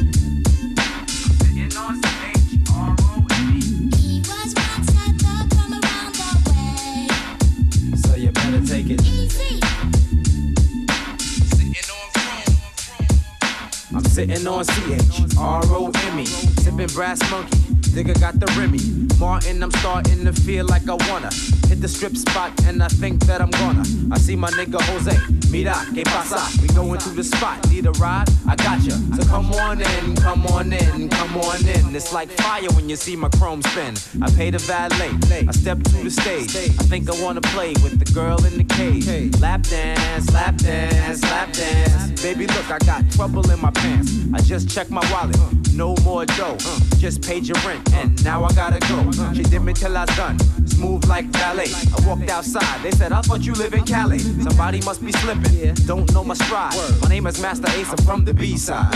Sitting 14.28 14.48
on 14.48 14.64
CH, 14.64 15.36
R-O-M-E, 15.36 16.26
sipping 16.26 16.88
brass 16.88 17.20
monkey. 17.32 17.81
Nigga 17.92 18.18
got 18.22 18.40
the 18.40 18.46
Remy. 18.58 18.80
Martin, 19.20 19.62
I'm 19.62 19.72
starting 19.72 20.24
to 20.24 20.32
feel 20.32 20.66
like 20.66 20.88
I 20.88 20.96
wanna 21.10 21.30
hit 21.68 21.82
the 21.82 21.90
strip 21.90 22.16
spot, 22.16 22.52
and 22.66 22.82
I 22.82 22.88
think 22.88 23.26
that 23.26 23.42
I'm 23.42 23.52
gonna. 23.52 23.84
I 24.12 24.18
see 24.18 24.38
my 24.38 24.50
nigga 24.52 24.82
Jose. 24.82 25.16
Mira, 25.52 25.76
que 25.94 26.04
pasa? 26.04 26.40
We 26.62 26.70
going 26.70 27.00
to 27.00 27.10
the 27.10 27.24
spot. 27.24 27.70
Need 27.70 27.86
a 27.88 27.92
ride? 27.92 28.30
I 28.48 28.56
got 28.56 28.82
ya. 28.82 28.96
So 29.18 29.26
come 29.26 29.52
on 29.54 29.82
in, 29.82 30.16
come 30.16 30.48
on 30.48 30.72
in, 30.72 31.10
come 31.10 31.38
on 31.38 31.68
in. 31.68 31.94
It's 31.94 32.14
like 32.14 32.30
fire 32.32 32.72
when 32.76 32.88
you 32.88 32.96
see 32.96 33.18
my 33.18 33.28
chrome 33.38 33.62
spin. 33.62 33.96
I 34.22 34.32
pay 34.32 34.52
the 34.52 34.60
valet. 34.60 35.12
I 35.48 35.52
step 35.52 35.84
to 35.84 35.98
the 36.04 36.12
stage. 36.12 36.56
I 36.56 36.84
think 36.88 37.10
I 37.10 37.22
wanna 37.22 37.42
play 37.42 37.74
with 37.84 38.00
the 38.00 38.10
girl 38.14 38.44
in 38.46 38.58
the 38.58 38.64
cage. 38.64 39.06
Lap 39.42 39.64
dance, 39.64 40.32
lap 40.32 40.56
dance, 40.56 41.22
lap 41.24 41.52
dance. 41.52 42.22
Baby, 42.22 42.48
look, 42.48 42.72
I 42.72 42.80
got 42.80 43.04
trouble 43.12 43.52
in 43.52 43.60
my 43.60 43.72
pants. 43.72 44.14
I 44.34 44.40
just 44.40 44.70
checked 44.70 44.92
my 44.92 45.04
wallet. 45.12 45.61
No 45.82 45.96
more 46.04 46.28
dough. 46.28 46.58
Just 47.00 47.24
paid 47.24 47.48
your 47.48 47.58
rent, 47.66 47.92
and 47.96 48.24
now 48.24 48.44
I 48.44 48.54
gotta 48.54 48.78
go. 48.88 49.34
She 49.34 49.42
did 49.42 49.64
me 49.64 49.74
till 49.74 49.98
I 49.98 50.06
done. 50.16 50.38
Smooth 50.68 51.06
like 51.06 51.32
ballet. 51.32 51.72
I 51.98 52.08
walked 52.08 52.30
outside. 52.30 52.84
They 52.84 52.92
said, 52.92 53.12
I 53.12 53.22
thought 53.24 53.42
you 53.42 53.54
live 53.54 53.74
in 53.74 53.84
Cali. 53.84 54.20
Somebody 54.20 54.80
must 54.82 55.04
be 55.04 55.12
slipping. 55.12 55.74
Don't 55.88 56.14
know 56.14 56.24
my 56.24 56.36
stride. 56.36 56.76
My 57.02 57.10
name 57.10 57.26
is 57.26 57.42
Masta 57.42 57.68
Ace. 57.80 57.90
I'm 57.90 57.98
from 58.06 58.26
the 58.26 58.32
B 58.32 58.58
side. 58.58 58.94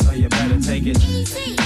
So 0.00 0.12
you 0.12 0.28
better 0.28 0.60
take 0.60 0.86
it. 0.86 0.98
So 0.98 1.63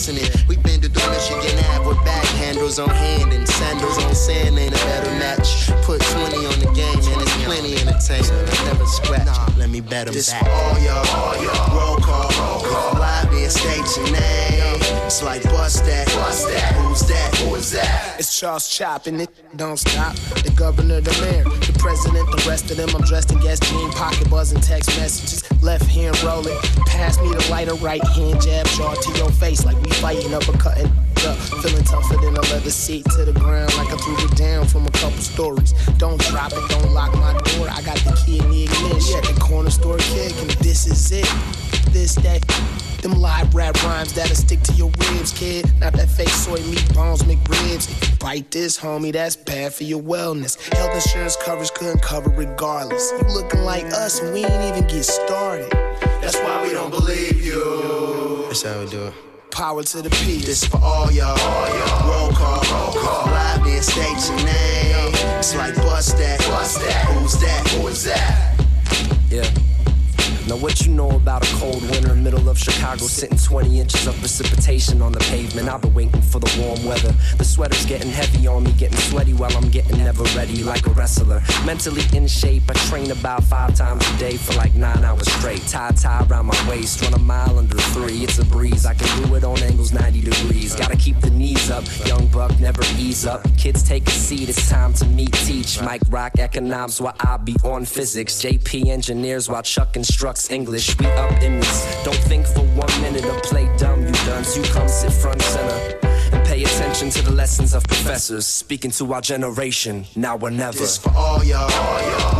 if 0.00 0.16
you 0.16 0.22
was 0.22 0.30
listening. 0.30 0.48
We 0.48 0.56
been 0.56 0.80
to 0.80 0.88
the 0.88 1.00
Michigan 1.10 1.64
Ave 1.72 1.88
with 1.88 2.04
bag 2.04 2.26
handles 2.36 2.78
on 2.78 2.88
hand 2.88 3.32
and 3.32 3.48
sandals 3.48 3.98
on 3.98 4.14
sand. 4.14 4.58
Ain't 4.58 4.74
a 4.74 4.84
better 4.84 5.10
match. 5.18 5.70
Put 5.84 6.00
20 6.00 6.36
on 6.46 6.58
the 6.60 6.70
game, 6.74 6.98
and 6.98 7.22
it's 7.22 7.44
plenty 7.44 7.76
entertainment. 7.76 8.49
Let 9.70 9.84
me 9.84 9.88
bet 9.88 10.08
'em 10.08 10.14
This 10.14 10.32
back. 10.32 10.42
for 10.42 10.50
all 10.50 10.78
y'all. 10.80 11.76
Roll 11.76 11.96
call. 11.98 12.28
Roll 12.40 12.60
call. 12.60 12.98
Live 12.98 13.52
state 13.52 13.96
your 13.96 14.10
name. 14.10 14.80
It's 15.06 15.22
like 15.22 15.44
bust 15.44 15.84
that. 15.84 16.08
Bust 16.08 16.48
that. 16.48 16.72
Who's 16.74 17.02
that? 17.02 17.36
Who 17.36 17.54
is 17.54 17.70
that? 17.70 18.16
It's 18.18 18.36
Charles 18.36 18.68
chopping 18.68 19.20
it, 19.20 19.30
don't 19.54 19.76
stop. 19.76 20.16
The 20.42 20.50
governor, 20.56 21.00
the 21.00 21.12
mayor, 21.20 21.44
the 21.44 21.76
president, 21.78 22.28
the 22.32 22.44
rest 22.50 22.68
of 22.72 22.78
them. 22.78 22.88
I'm 22.96 23.02
dressed 23.02 23.30
in 23.30 23.38
gas 23.38 23.60
jean, 23.60 23.92
pocket 23.92 24.28
buzzing 24.28 24.60
text 24.60 24.90
messages. 24.98 25.44
Left 25.62 25.86
hand 25.86 26.20
rolling, 26.24 26.58
pass 26.86 27.16
me 27.20 27.28
the 27.28 27.46
lighter, 27.48 27.74
right 27.76 28.02
hand 28.08 28.42
jab, 28.42 28.66
jaw 28.66 28.94
to 28.94 29.18
your 29.18 29.30
face 29.30 29.64
like 29.64 29.80
we 29.82 29.90
fighting 29.92 30.34
uppercutting. 31.22 31.58
Up, 31.58 31.62
feeling 31.62 31.84
tougher 31.84 32.16
than 32.16 32.36
a 32.36 32.40
leather 32.52 32.70
seat 32.70 33.04
to 33.16 33.24
the 33.24 33.32
ground 33.32 33.74
like 33.76 33.88
I 33.88 33.96
threw 33.96 34.16
it 34.24 34.36
down 34.36 34.66
from 34.66 34.86
a 34.86 34.90
couple 34.90 35.18
stories. 35.18 35.72
Don't 35.98 36.20
drop 36.20 36.52
it, 36.52 36.68
don't 36.70 36.92
lock 36.92 37.12
my 37.14 37.32
door. 37.32 37.68
I 37.70 37.82
got 37.82 37.96
the 37.98 38.20
key 38.24 38.38
in 38.38 38.50
the 38.50 38.64
ignition. 38.64 39.34
The 39.34 39.40
corner 39.40 39.70
store 39.70 39.98
kick, 39.98 40.32
and 40.40 40.50
this 40.62 40.86
is 40.86 41.12
it. 41.12 41.28
This, 41.92 42.14
that, 42.16 42.40
them 43.02 43.12
live 43.12 43.54
rap 43.54 43.82
rhymes 43.82 44.12
that'll 44.12 44.36
stick 44.36 44.60
to 44.62 44.72
your 44.72 44.90
ribs, 44.98 45.32
kid. 45.32 45.70
Not 45.80 45.94
that 45.94 46.08
fake 46.08 46.28
soy 46.28 46.60
meat 46.66 46.94
bones, 46.94 47.22
McRibs. 47.22 48.18
Bite 48.20 48.50
this, 48.50 48.78
homie, 48.78 49.12
that's 49.12 49.36
bad 49.36 49.74
for 49.74 49.84
your 49.84 50.02
wellness. 50.02 50.58
Health 50.74 50.94
insurance 50.94 51.36
coverage 51.36 51.72
couldn't 51.72 52.02
cover 52.02 52.30
regardless. 52.30 53.12
You 53.12 53.28
looking 53.34 53.62
like 53.62 53.86
us, 53.86 54.20
and 54.20 54.32
we 54.32 54.44
ain't 54.44 54.76
even 54.76 54.88
get 54.88 55.04
started. 55.04 55.70
That's 56.20 56.36
why 56.36 56.62
we 56.62 56.72
don't 56.72 56.90
believe 56.90 57.44
you. 57.44 58.44
That's 58.46 58.62
how 58.62 58.80
we 58.80 58.90
do 58.90 59.06
it. 59.06 59.29
Power 59.50 59.82
to 59.82 60.00
the 60.00 60.10
P. 60.10 60.38
This 60.38 60.64
for 60.64 60.78
all 60.78 61.10
y'all. 61.12 61.36
Roll 62.08 62.32
call. 62.32 62.62
Call. 62.62 63.26
Live 63.26 63.66
and 63.66 63.84
state 63.84 64.28
your 64.28 64.36
name. 64.46 65.12
It's 65.38 65.54
like 65.54 65.74
bust 65.76 66.16
that. 66.18 66.38
Bust 66.40 66.80
that. 66.80 67.06
Who's 67.06 67.38
that? 67.40 67.68
Who 67.68 67.88
is 67.88 68.04
that? 68.04 68.64
Yeah. 69.28 69.44
Now 70.48 70.56
what 70.56 70.84
you 70.84 70.92
know 70.92 71.10
about 71.10 71.46
a 71.46 71.56
cold 71.56 71.82
winter, 71.90 72.14
middle 72.14 72.48
of 72.48 72.58
Chicago, 72.58 73.04
sitting 73.04 73.38
20 73.38 73.80
inches 73.80 74.06
of 74.06 74.18
precipitation 74.18 75.02
on 75.02 75.12
the 75.12 75.20
pavement. 75.20 75.68
I've 75.68 75.82
been 75.82 75.94
waiting 75.94 76.22
for 76.22 76.38
the 76.38 76.50
warm 76.60 76.84
weather. 76.84 77.14
The 77.36 77.44
sweater's 77.44 77.84
getting 77.84 78.10
heavy 78.10 78.46
on 78.46 78.64
me, 78.64 78.72
getting 78.72 78.98
sweaty 78.98 79.34
while 79.34 79.54
I'm 79.56 79.70
getting 79.70 79.98
never 79.98 80.24
ready 80.36 80.62
like 80.62 80.86
a 80.86 80.90
wrestler. 80.90 81.42
Mentally 81.64 82.02
in 82.16 82.26
shape, 82.26 82.62
I 82.68 82.74
train 82.88 83.10
about 83.10 83.44
five 83.44 83.74
times 83.74 84.08
a 84.08 84.18
day 84.18 84.36
for 84.36 84.54
like 84.54 84.74
nine 84.74 85.04
hours 85.04 85.30
straight. 85.32 85.60
Tie 85.66 85.90
tie 85.92 86.26
around 86.28 86.46
my 86.46 86.68
waist, 86.68 87.02
run 87.02 87.14
a 87.14 87.18
mile 87.18 87.58
under 87.58 87.76
three. 87.92 88.24
It's 88.24 88.38
a 88.38 88.44
breeze. 88.44 88.86
I 88.86 88.94
can 88.94 89.22
do 89.22 89.34
it 89.34 89.44
on 89.44 89.62
angles 89.62 89.92
90 89.92 90.22
degrees. 90.22 90.74
Gotta 90.74 90.96
keep 90.96 91.20
the 91.20 91.30
knees 91.30 91.70
up. 91.70 91.84
Young 92.06 92.26
buck 92.28 92.58
never 92.58 92.82
ease 92.98 93.26
up. 93.26 93.46
Kids 93.58 93.82
take 93.82 94.06
a 94.08 94.10
seat. 94.10 94.48
It's 94.48 94.68
time 94.68 94.94
to 94.94 95.06
meet 95.06 95.32
teach. 95.32 95.80
Mike 95.82 96.02
rock 96.08 96.38
economics 96.38 97.00
while 97.00 97.14
I 97.20 97.36
be 97.36 97.56
on 97.62 97.84
physics. 97.84 98.34
JP 98.42 98.86
engineers 98.86 99.48
while 99.48 99.62
Chuck 99.62 99.96
instructs 99.96 100.29
English. 100.50 100.96
We 100.98 101.06
up 101.06 101.32
in 101.42 101.58
this. 101.58 102.04
Don't 102.04 102.14
think 102.14 102.46
for 102.46 102.60
one 102.60 103.02
minute 103.02 103.24
or 103.24 103.40
play 103.40 103.68
dumb. 103.76 104.06
You 104.06 104.12
dunce. 104.12 104.56
You 104.56 104.62
come 104.62 104.88
sit 104.88 105.12
front 105.12 105.42
center. 105.42 105.98
And 106.32 106.46
pay 106.46 106.62
attention 106.62 107.10
to 107.10 107.22
the 107.22 107.32
lessons 107.32 107.74
of 107.74 107.82
professors 107.84 108.46
speaking 108.46 108.92
to 108.92 109.12
our 109.12 109.20
generation 109.20 110.06
now 110.14 110.38
or 110.38 110.50
never. 110.50 110.78
This 110.78 110.98
for 110.98 111.10
all 111.16 111.42
y'all. 111.42 111.68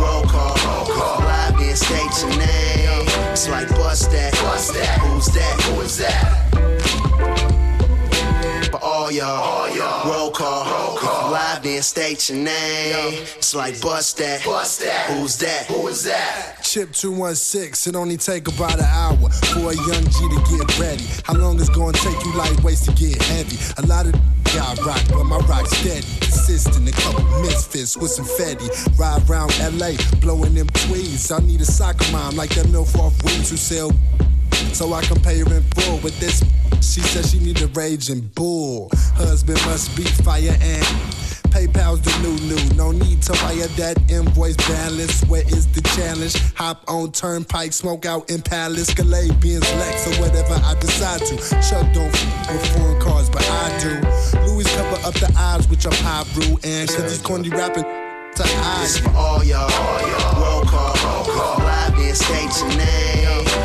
Roll 0.01 0.23
call. 0.23 0.55
Roll 0.65 0.85
call. 0.85 1.19
Live 1.19 1.59
and 1.59 1.77
state 1.77 2.21
your 2.21 2.37
name. 2.37 3.07
It's 3.33 3.49
like 3.49 3.67
bust 3.69 4.09
that. 4.11 4.31
Bust 4.33 4.73
that. 4.73 4.99
Who's 4.99 5.25
that? 5.27 5.61
Who 5.61 5.81
is 5.81 5.97
that? 5.97 6.50
For 8.71 8.81
all 8.81 9.11
y'all. 9.11 9.67
Roll 10.09 10.31
call. 10.31 10.63
Roll 10.63 10.97
call. 10.97 11.31
Live 11.31 11.65
and 11.65 11.83
state 11.83 12.29
your 12.29 12.37
name. 12.37 13.21
It's 13.37 13.53
like 13.53 13.81
bust 13.81 14.17
that. 14.19 14.45
Bust 14.45 14.79
that. 14.79 15.09
Who's 15.11 15.37
that? 15.39 15.65
Who 15.65 15.87
is 15.89 16.05
that? 16.05 16.63
Chip 16.63 16.93
216, 16.93 17.93
it 17.93 17.97
only 17.97 18.15
take 18.15 18.47
about 18.47 18.75
an 18.79 18.85
hour 18.85 19.29
for 19.51 19.71
a 19.71 19.75
young 19.75 20.05
G 20.07 20.29
to 20.29 20.57
get 20.57 20.79
ready. 20.79 21.03
How 21.25 21.33
long 21.33 21.59
it's 21.59 21.67
gonna 21.67 21.91
take 21.91 22.15
you 22.23 22.31
lightweights 22.31 22.85
to 22.85 22.91
get 22.93 23.21
heavy? 23.21 23.57
A 23.83 23.85
lot 23.87 24.05
of 24.05 24.13
got 24.55 24.79
rock, 24.85 25.01
but 25.09 25.25
my 25.25 25.37
rock 25.47 25.67
steady. 25.67 26.07
Consistent, 26.21 26.87
a 26.87 26.93
couple 26.93 27.23
misfits 27.41 27.97
with 27.97 28.11
some 28.11 28.23
fetty. 28.23 28.69
Ride 28.97 29.29
around 29.29 29.51
LA, 29.59 29.97
blowing 30.21 30.55
them 30.55 30.67
tweeds. 30.67 31.29
I 31.29 31.39
need 31.39 31.59
a 31.59 31.65
soccer 31.65 32.09
mom 32.13 32.37
like 32.37 32.51
that 32.51 32.67
milf 32.67 32.95
off 32.97 33.21
weeds 33.23 33.49
who 33.49 33.57
sell 33.57 33.91
so 34.73 34.93
I 34.93 35.01
can 35.01 35.19
pay 35.21 35.39
her 35.39 35.53
in 35.55 35.63
full 35.75 35.97
with 35.99 36.19
this. 36.19 36.43
She 36.81 37.01
said 37.01 37.25
she 37.25 37.39
need 37.39 37.61
a 37.61 37.67
raging 37.67 38.21
bull. 38.35 38.89
Husband 39.15 39.59
must 39.65 39.95
be 39.95 40.03
fire 40.03 40.57
and 40.61 40.85
PayPal's 41.51 42.01
the 42.01 42.11
new 42.23 42.35
new. 42.47 42.75
No 42.75 42.91
need 42.91 43.21
to 43.23 43.33
wire 43.43 43.67
that 43.77 43.97
invoice 44.09 44.55
balance. 44.67 45.23
Where 45.25 45.43
is 45.43 45.67
the 45.67 45.81
challenge? 45.95 46.35
Hop 46.55 46.83
on 46.87 47.11
turnpike, 47.11 47.73
smoke 47.73 48.05
out 48.05 48.29
in 48.29 48.41
Palace, 48.41 48.93
Galabians, 48.93 49.67
Lex, 49.79 50.07
or 50.07 50.21
whatever 50.21 50.55
I 50.65 50.75
decide 50.79 51.19
to. 51.21 51.37
Chuck 51.61 51.93
don't 51.93 52.13
f- 52.13 52.51
with 52.51 52.77
foreign 52.77 53.01
cars, 53.01 53.29
but 53.29 53.47
I 53.49 53.77
do. 53.79 54.47
Louis 54.47 54.65
cover 54.75 55.05
up 55.05 55.13
the 55.15 55.31
eyes 55.37 55.67
with 55.69 55.83
your 55.83 55.93
pop 56.03 56.25
brew 56.33 56.57
and 56.63 56.89
cause 56.89 57.11
he's 57.11 57.21
corny 57.21 57.49
rapping 57.49 57.83
to 57.83 58.43
This 58.43 58.99
for 58.99 59.09
all 59.11 59.43
y'all. 59.43 59.67
Roll 60.41 60.63
call. 60.63 60.95
Roll 61.03 61.25
call. 61.25 61.59
Live 61.59 61.95
and 61.99 62.17
state 62.17 62.59
your 62.59 62.77
name. 62.77 63.30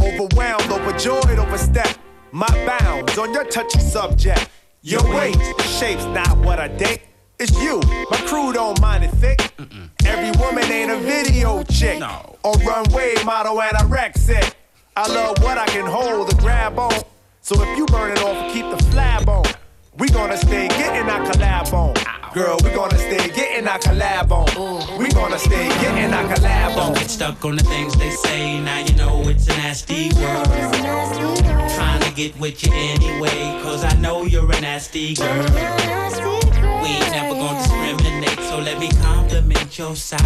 overwhelmed, 0.00 0.70
overjoyed, 0.70 1.38
overstep 1.38 1.98
my 2.32 2.48
bounds 2.66 3.18
on 3.18 3.32
your 3.32 3.44
touchy 3.44 3.80
subject. 3.80 4.48
Your 4.82 5.02
weight, 5.14 5.36
shape's 5.60 6.04
not 6.06 6.38
what 6.38 6.58
I 6.58 6.68
date. 6.68 7.02
It's 7.38 7.52
you, 7.60 7.80
my 8.10 8.18
crew 8.26 8.52
don't 8.52 8.80
mind 8.80 9.04
it 9.04 9.10
thick. 9.12 9.52
Every 10.04 10.30
woman 10.40 10.64
ain't 10.64 10.90
a 10.90 10.98
video 10.98 11.62
chick 11.64 12.00
no. 12.00 12.36
or 12.44 12.52
runway 12.54 13.14
model 13.24 13.56
anorexic. 13.56 14.54
I 14.96 15.08
love 15.12 15.42
what 15.42 15.58
I 15.58 15.66
can 15.66 15.86
hold, 15.86 16.28
the 16.28 16.36
grab 16.36 16.78
on. 16.78 17.02
So 17.40 17.60
if 17.62 17.78
you 17.78 17.86
burn 17.86 18.12
it 18.12 18.22
off, 18.22 18.52
keep 18.52 18.64
the 18.70 18.76
flab 18.90 19.28
on. 19.28 19.44
We 19.98 20.08
gonna 20.08 20.36
stay 20.36 20.68
getting 20.68 21.08
our 21.10 21.20
collab 21.26 21.72
on. 21.72 21.94
Girl, 22.32 22.56
we 22.62 22.70
gonna 22.70 22.96
stay 22.96 23.28
getting 23.34 23.66
our 23.66 23.78
collab 23.78 24.30
on. 24.30 24.98
We 24.98 25.10
gonna 25.10 25.38
stay 25.38 25.68
getting 25.80 26.12
our 26.12 26.24
collab 26.32 26.76
Don't 26.76 26.90
on. 26.90 26.94
get 26.94 27.10
stuck 27.10 27.44
on 27.44 27.56
the 27.56 27.64
things 27.64 27.96
they 27.96 28.10
say. 28.10 28.60
Now 28.60 28.78
you 28.78 28.94
know 28.94 29.20
it's 29.24 29.48
a 29.48 29.50
nasty 29.50 30.10
world. 30.14 30.46
Trying 31.74 32.02
to 32.02 32.12
get 32.14 32.38
with 32.38 32.64
you 32.64 32.72
anyway, 32.72 33.60
cause 33.62 33.84
I 33.84 33.94
know 33.96 34.24
you're 34.24 34.50
a 34.50 34.60
nasty 34.60 35.14
girl. 35.14 35.44
We 36.82 36.88
ain't 36.88 37.10
never 37.10 37.34
gonna 37.34 37.58
discriminate, 37.58 38.38
so 38.48 38.58
let 38.58 38.78
me 38.78 38.88
compliment 39.02 39.76
your 39.76 39.96
side. 39.96 40.20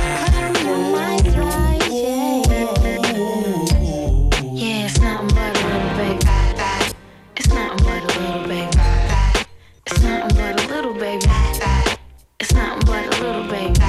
It's 9.95 10.03
nothing 10.03 10.37
but 10.37 10.65
a 10.65 10.67
little 10.67 10.93
baby. 10.93 11.25
It's 12.41 12.53
nothing 12.53 12.85
but 12.85 13.17
a 13.17 13.23
little 13.23 13.45
baby. 13.45 13.81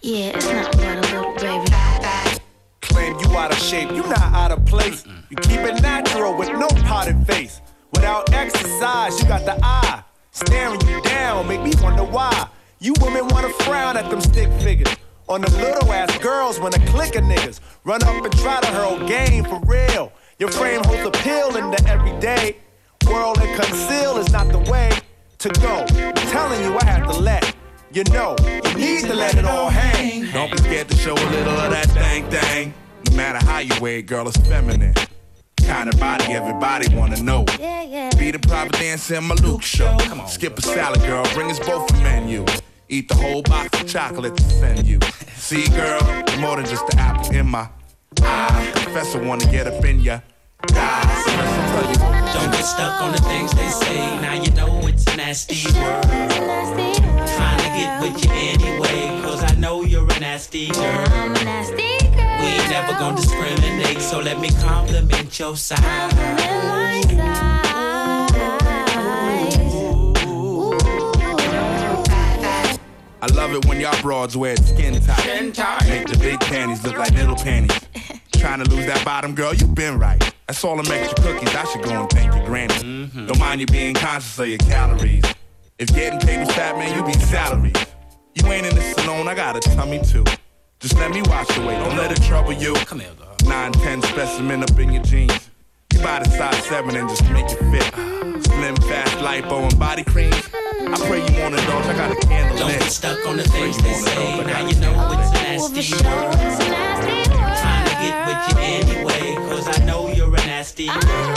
Yeah, 0.00 0.30
it's 0.30 0.48
nothing 0.48 0.80
but 0.80 0.98
a 0.98 1.12
little 1.12 1.34
baby. 1.34 2.38
Claim 2.82 3.18
you 3.18 3.36
out 3.36 3.50
of 3.50 3.58
shape, 3.58 3.90
you 3.90 4.04
not 4.04 4.32
out 4.32 4.52
of 4.52 4.64
place. 4.64 5.04
You 5.30 5.36
keep 5.38 5.58
it 5.58 5.82
natural 5.82 6.36
with 6.36 6.50
no 6.50 6.68
potted 6.84 7.26
face. 7.26 7.60
Without 7.92 8.32
exercise, 8.32 9.20
you 9.20 9.26
got 9.26 9.44
the 9.44 9.58
eye 9.60 10.04
Staring 10.30 10.80
you 10.82 11.00
down, 11.02 11.48
make 11.48 11.62
me 11.62 11.72
wonder 11.82 12.04
why. 12.04 12.48
You 12.78 12.94
women 13.00 13.26
wanna 13.26 13.48
frown 13.64 13.96
at 13.96 14.08
them 14.10 14.20
stick 14.20 14.52
figures. 14.60 14.94
On 15.28 15.40
them 15.40 15.52
little 15.54 15.92
ass 15.92 16.16
girls 16.18 16.60
when 16.60 16.72
a 16.74 16.86
clique 16.86 17.16
of 17.16 17.24
niggas 17.24 17.58
run 17.82 18.04
up 18.04 18.24
and 18.24 18.38
try 18.38 18.60
to 18.60 18.68
hurl 18.68 19.04
game 19.08 19.42
for 19.42 19.60
real. 19.66 20.12
Your 20.38 20.52
frame 20.52 20.82
holds 20.84 21.04
appeal 21.04 21.56
in 21.56 21.72
the 21.72 21.84
everyday. 21.88 22.56
World 23.08 23.38
and 23.40 23.60
conceal 23.60 24.16
is 24.18 24.30
not 24.30 24.46
the 24.48 24.58
way 24.70 24.92
to 25.44 25.60
go. 25.60 25.84
I'm 25.98 26.14
telling 26.14 26.62
you, 26.62 26.74
I 26.78 26.84
have 26.86 27.06
to 27.10 27.18
let 27.18 27.54
you 27.92 28.02
know. 28.04 28.34
You 28.40 28.74
need 28.76 29.04
to 29.04 29.14
let 29.14 29.36
it 29.36 29.44
all 29.44 29.68
hang. 29.68 30.30
Don't 30.32 30.50
be 30.50 30.56
scared 30.56 30.88
to 30.88 30.96
show 30.96 31.12
a 31.12 31.28
little 31.30 31.52
of 31.52 31.70
that 31.70 31.86
thing 31.90 32.24
thing. 32.30 32.72
No 33.10 33.16
matter 33.16 33.44
how 33.44 33.58
you 33.58 33.78
wear 33.78 33.98
it, 33.98 34.06
girl, 34.06 34.26
it's 34.26 34.38
feminine. 34.38 34.94
Kind 35.58 35.92
of 35.92 36.00
body 36.00 36.32
everybody 36.32 36.94
wanna 36.96 37.22
know. 37.22 37.44
Be 37.44 38.30
the 38.30 38.40
private 38.48 38.72
dancer 38.72 39.16
in 39.16 39.24
my 39.24 39.34
Luke 39.36 39.62
show. 39.62 39.98
Skip 40.26 40.58
a 40.58 40.62
salad, 40.62 41.02
girl, 41.02 41.26
bring 41.34 41.50
us 41.50 41.58
both 41.58 41.92
a 41.92 41.96
menu. 41.98 42.46
Eat 42.88 43.08
the 43.08 43.14
whole 43.14 43.42
box 43.42 43.80
of 43.80 43.86
chocolate 43.86 44.36
to 44.36 44.42
send 44.44 44.86
you. 44.86 44.98
See, 45.36 45.68
girl, 45.68 46.00
you're 46.28 46.40
more 46.40 46.56
than 46.56 46.64
just 46.64 46.86
the 46.86 46.96
apple 46.98 47.34
in 47.34 47.46
my 47.46 47.68
eye. 48.22 48.72
Professor 48.76 49.22
wanna 49.22 49.44
get 49.50 49.66
up 49.66 49.84
in 49.84 50.00
ya. 50.00 50.20
Die. 50.62 51.22
So 51.24 51.30
listen, 51.36 51.64
tell 51.72 51.82
you 51.82 51.98
what 52.00 52.34
Don't 52.34 52.50
get 52.52 52.64
stuck 52.64 53.00
on 53.02 53.12
the 53.12 53.18
things 53.22 53.52
they 53.52 53.68
say. 53.68 54.20
Now 54.20 54.34
you 54.34 54.50
know 54.52 54.86
it's 54.86 55.06
a 55.06 55.16
nasty 55.16 55.66
world. 55.78 56.02
Trying 56.04 57.58
to 57.58 57.70
get 57.76 58.00
with 58.00 58.24
you 58.24 58.30
anyway, 58.32 59.20
cause 59.22 59.42
I 59.42 59.54
know 59.56 59.82
you're 59.82 60.10
a 60.10 60.20
nasty 60.20 60.68
girl. 60.68 61.04
We 62.40 62.50
ain't 62.50 62.70
never 62.70 62.92
gonna 62.98 63.16
discriminate, 63.16 64.00
so 64.00 64.20
let 64.20 64.40
me 64.40 64.50
compliment 64.62 65.38
your 65.38 65.56
side. 65.56 65.80
I 73.20 73.26
love 73.32 73.54
it 73.54 73.64
when 73.66 73.80
y'all 73.80 74.00
broads 74.02 74.36
wear 74.36 74.52
it 74.52 74.62
skin 74.64 75.00
tight. 75.00 75.20
Skin 75.20 75.52
tight. 75.52 75.88
Make 75.88 76.06
the 76.08 76.18
big 76.18 76.40
panties 76.40 76.84
look 76.84 76.98
like 76.98 77.12
little 77.12 77.36
panties. 77.36 77.80
Trying 78.36 78.62
to 78.62 78.70
lose 78.70 78.86
that 78.86 79.02
bottom, 79.04 79.34
girl, 79.34 79.54
You've 79.54 79.74
been 79.74 79.98
right. 79.98 80.33
That's 80.46 80.62
all 80.62 80.76
them 80.76 80.92
extra 80.92 81.24
cookies. 81.24 81.54
I 81.54 81.64
should 81.64 81.82
go 81.82 81.90
and 81.90 82.10
thank 82.10 82.34
your 82.34 82.44
granny. 82.44 82.74
Mm-hmm. 82.74 83.26
Don't 83.26 83.38
mind 83.38 83.60
you 83.60 83.66
being 83.66 83.94
conscious 83.94 84.38
of 84.38 84.48
your 84.48 84.58
calories. 84.58 85.24
If 85.78 85.88
getting 85.94 86.20
paid 86.20 86.40
was 86.40 86.54
fat, 86.54 86.76
man, 86.76 86.94
you 86.96 87.04
be 87.04 87.18
salaries. 87.18 87.72
You 88.34 88.46
ain't 88.52 88.66
in 88.66 88.74
the 88.74 88.82
salon, 88.82 89.26
I 89.26 89.34
got 89.34 89.56
a 89.56 89.60
tummy 89.60 90.02
too. 90.02 90.24
Just 90.80 90.96
let 90.96 91.10
me 91.12 91.22
watch 91.22 91.48
the 91.54 91.62
way, 91.62 91.76
don't 91.78 91.96
let 91.96 92.12
it 92.12 92.22
trouble 92.22 92.52
you. 92.52 92.74
Come 92.74 93.00
here, 93.00 93.10
girl. 93.14 93.34
9, 93.46 93.72
10 93.72 94.02
specimen 94.02 94.62
up 94.62 94.78
in 94.78 94.92
your 94.92 95.02
jeans. 95.02 95.48
You 95.92 96.00
buy 96.00 96.18
the 96.18 96.28
size 96.28 96.62
7 96.66 96.94
and 96.94 97.08
just 97.08 97.28
make 97.30 97.46
it 97.48 97.58
fit. 97.58 98.44
Slim, 98.44 98.76
fast, 98.76 99.16
lipo, 99.18 99.62
and 99.62 99.78
body 99.78 100.04
cream. 100.04 100.32
I 100.32 100.94
pray 101.06 101.18
you 101.24 101.40
want 101.42 101.54
indulge, 101.54 101.86
I 101.86 101.96
got 101.96 102.12
a 102.12 102.26
candle 102.26 102.58
Don't 102.58 102.68
lit. 102.68 102.80
get 102.80 102.90
stuck 102.90 103.26
on 103.26 103.36
the 103.38 103.44
things 103.44 103.78
they 103.78 103.92
say. 103.94 104.44
Now 104.44 104.66
you 104.66 104.78
know 104.80 104.92
it's 105.12 105.30
a 105.30 105.80
nasty 105.80 106.04
world. 106.04 106.32
Trying 106.32 107.24
to 107.24 107.33
get 108.04 108.26
with 108.26 108.42
you 108.48 108.56
anyway, 108.60 109.34
cause 109.48 109.66
I 109.68 109.84
know 109.84 110.08
you're 110.08 110.34
a 110.34 110.46
nasty 110.46 110.86
girl. 110.86 111.34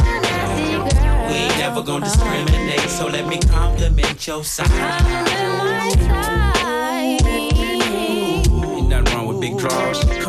We 1.27 1.35
ain't 1.43 1.57
never 1.57 1.81
gonna 1.81 2.05
discriminate, 2.05 2.89
so 2.89 3.07
let 3.07 3.27
me 3.27 3.39
compliment 3.39 4.27
your 4.27 4.43
side. 4.43 4.67
Ain't 8.77 8.89
nothing 8.89 9.13
wrong 9.13 9.27
with 9.27 9.39
big 9.41 9.57
draws. 9.57 10.26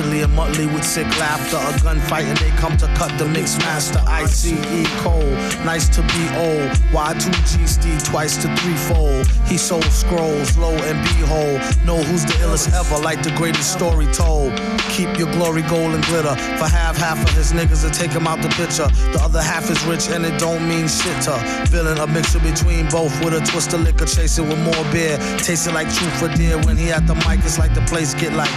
And 0.00 0.32
Muttley 0.32 0.64
with 0.72 0.82
sick 0.82 1.06
laughter. 1.18 1.58
A 1.58 1.72
gunfight 1.84 2.24
and 2.24 2.38
they 2.38 2.48
come 2.56 2.74
to 2.78 2.86
cut 2.94 3.16
the 3.18 3.26
mix 3.28 3.58
master. 3.58 4.02
ICE 4.06 4.54
Cole, 5.02 5.30
nice 5.62 5.90
to 5.90 6.00
be 6.00 6.24
old. 6.40 6.70
Y2G 6.90 7.68
Steve 7.68 8.02
twice 8.04 8.40
to 8.40 8.48
threefold. 8.56 9.26
He 9.46 9.58
sold 9.58 9.84
scrolls, 9.84 10.56
low 10.56 10.72
and 10.72 10.98
behold. 11.18 11.60
Know 11.84 12.02
who's 12.02 12.24
the 12.24 12.32
illest 12.40 12.72
ever, 12.72 12.98
like 13.02 13.22
the 13.22 13.30
greatest 13.36 13.72
story 13.72 14.06
told. 14.06 14.56
Keep 14.88 15.18
your 15.18 15.30
glory 15.32 15.62
gold 15.62 15.92
and 15.92 16.04
glitter. 16.06 16.34
For 16.56 16.66
half, 16.66 16.96
half 16.96 17.22
of 17.22 17.30
his 17.36 17.52
niggas 17.52 17.86
to 17.86 17.90
take 17.90 18.10
him 18.10 18.26
out 18.26 18.40
the 18.40 18.48
picture. 18.56 18.88
The 19.12 19.20
other 19.20 19.42
half 19.42 19.70
is 19.70 19.84
rich 19.84 20.08
and 20.08 20.24
it 20.24 20.40
don't 20.40 20.66
mean 20.66 20.88
shit 20.88 21.20
to. 21.24 21.36
Feeling 21.68 21.98
a 21.98 22.06
mixture 22.06 22.40
between 22.40 22.88
both 22.88 23.12
with 23.22 23.34
a 23.34 23.40
twist 23.44 23.74
of 23.74 23.82
liquor, 23.82 24.06
chasing 24.06 24.48
with 24.48 24.60
more 24.60 24.84
beer. 24.92 25.18
Tasting 25.38 25.74
like 25.74 25.92
truth 25.92 26.18
for 26.18 26.28
dear. 26.34 26.56
When 26.64 26.78
he 26.78 26.90
at 26.90 27.06
the 27.06 27.14
mic, 27.26 27.44
it's 27.44 27.58
like 27.58 27.74
the 27.74 27.82
place 27.82 28.14
get 28.14 28.32
like, 28.32 28.50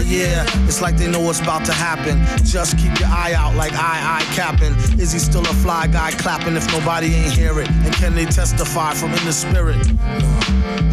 yeah. 0.00 0.44
It's 0.66 0.80
like 0.80 0.96
they 0.96 1.10
know 1.10 1.20
what's 1.20 1.40
about 1.40 1.64
to 1.66 1.72
happen. 1.72 2.24
Just 2.44 2.78
keep 2.78 2.98
your 2.98 3.08
eye 3.08 3.34
out 3.34 3.56
like 3.56 3.72
I, 3.72 4.20
I 4.20 4.34
capping. 4.34 4.74
Is 4.98 5.12
he 5.12 5.18
still 5.18 5.42
a 5.42 5.54
fly 5.62 5.86
guy 5.86 6.10
clapping 6.12 6.56
if 6.56 6.66
nobody 6.72 7.14
ain't 7.14 7.32
hear 7.32 7.60
it? 7.60 7.70
And 7.70 7.94
can 7.94 8.14
they 8.14 8.24
testify 8.26 8.94
from 8.94 9.12
in 9.12 9.24
the 9.24 9.32
spirit? 9.32 9.86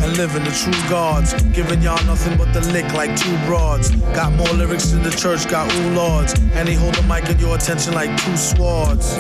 And 0.06 0.18
living 0.18 0.44
the 0.44 0.52
true 0.52 0.88
gods, 0.88 1.34
giving 1.52 1.82
y'all 1.82 2.04
nothing 2.06 2.38
but 2.38 2.54
the 2.54 2.62
lick 2.72 2.94
like 2.94 3.16
two 3.20 3.36
broads. 3.48 3.90
Got 4.14 4.34
more 4.34 4.48
lyrics 4.50 4.92
in 4.92 5.02
the 5.02 5.10
church 5.10 5.50
got 5.50 5.66
ooh 5.74 5.96
lords. 5.96 6.36
And 6.54 6.70
he 6.70 6.76
hold 6.76 6.94
the 6.94 7.02
mic 7.04 7.28
in 7.28 7.40
your 7.40 7.56
attention 7.56 7.96
like 7.96 8.16
two 8.22 8.38
swords. 8.38 9.18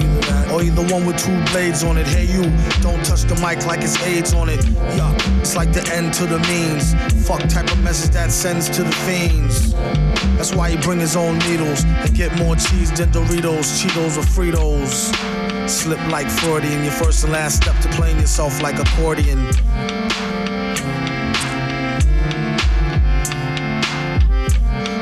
Or 0.51 0.61
either 0.61 0.85
one 0.93 1.07
with 1.07 1.17
two 1.17 1.43
blades 1.51 1.83
on 1.83 1.97
it. 1.97 2.05
Hey 2.05 2.25
you, 2.25 2.43
don't 2.83 3.03
touch 3.03 3.23
the 3.23 3.33
mic 3.41 3.65
like 3.65 3.81
it's 3.81 3.99
AIDS 4.03 4.35
on 4.35 4.47
it. 4.47 4.63
Yeah, 4.95 5.11
it's 5.39 5.55
like 5.55 5.73
the 5.73 5.81
end 5.91 6.13
to 6.15 6.27
the 6.27 6.37
means. 6.45 6.93
Fuck 7.25 7.41
type 7.49 7.71
of 7.71 7.83
message 7.83 8.11
that 8.11 8.31
sends 8.31 8.69
to 8.69 8.83
the 8.83 8.91
fiends. 8.91 9.73
That's 10.37 10.53
why 10.53 10.69
he 10.69 10.77
bring 10.77 10.99
his 10.99 11.15
own 11.15 11.39
needles 11.39 11.83
and 11.83 12.13
get 12.13 12.37
more 12.37 12.55
cheese 12.55 12.91
than 12.91 13.09
Doritos, 13.09 13.81
Cheetos, 13.81 14.19
or 14.19 14.21
Fritos. 14.21 15.34
Slip 15.67 15.99
like 16.09 16.29
Freudian, 16.29 16.83
your 16.83 16.93
first 16.93 17.23
and 17.23 17.33
last 17.33 17.63
step 17.63 17.79
to 17.81 17.89
playing 17.89 18.19
yourself 18.19 18.61
like 18.61 18.77
accordion. 18.77 19.45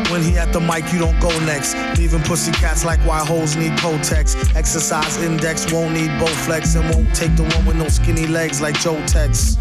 When 0.10 0.22
he 0.22 0.38
at 0.38 0.54
the 0.54 0.62
mic, 0.62 0.94
you 0.94 1.00
don't 1.00 1.20
go 1.20 1.30
next. 1.46 1.76
Leaving 1.98 2.22
pussy 2.22 2.52
cats 2.54 2.86
like 2.86 3.00
why 3.00 3.20
hoes 3.20 3.56
need 3.56 3.74
Kotex. 3.74 4.56
Exercise 4.56 5.18
index 5.18 5.72
won't 5.74 5.94
need 5.94 6.10
Bowflex 6.12 6.80
and 6.80 6.94
won't 6.94 7.14
take 7.14 7.36
the 7.36 7.44
one 7.44 7.66
with 7.66 7.76
no 7.76 7.88
skinny 7.90 8.28
legs 8.28 8.62
like 8.62 8.80
Joe 8.80 9.04
Tex. 9.06 9.58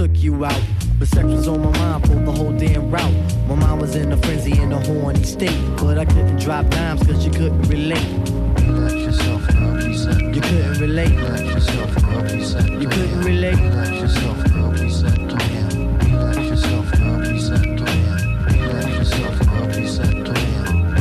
Took 0.00 0.22
you 0.22 0.46
out. 0.46 0.62
But 0.98 1.08
sex 1.08 1.24
was 1.24 1.46
on 1.46 1.60
my 1.60 1.78
mind 1.78 2.06
for 2.06 2.14
the 2.14 2.32
whole 2.32 2.52
damn 2.52 2.90
route. 2.90 3.12
My 3.46 3.54
mind 3.54 3.82
was 3.82 3.94
in 3.96 4.10
a 4.12 4.16
frenzy 4.16 4.58
in 4.58 4.72
a 4.72 4.80
horny 4.86 5.22
state. 5.24 5.60
But 5.76 5.98
I 5.98 6.06
couldn't 6.06 6.38
drop 6.38 6.70
dimes 6.70 7.06
cause 7.06 7.22
you 7.22 7.30
couldn't 7.30 7.68
relate. 7.68 8.08
Relax 8.64 8.94
yourself, 8.94 9.46
girl, 9.48 9.94
settled 9.94 10.34
You 10.34 10.40
couldn't 10.40 10.80
relate. 10.80 11.10
Relax 11.10 11.42
yourself, 11.42 11.94
girl, 12.00 12.28
settled 12.40 12.82
You 12.82 12.88
couldn't 12.88 13.20
relate. 13.20 13.58
Relax 13.58 13.90
yourself, 13.90 14.38
girl, 14.50 14.88
settled. 14.88 15.32
Relax 16.02 16.36
yourself, 16.48 16.92
girl, 16.92 17.20
be. 17.20 17.28
Relax 18.56 18.88
yourself, 18.96 19.38
girl, 19.50 19.66
be. 19.66 19.82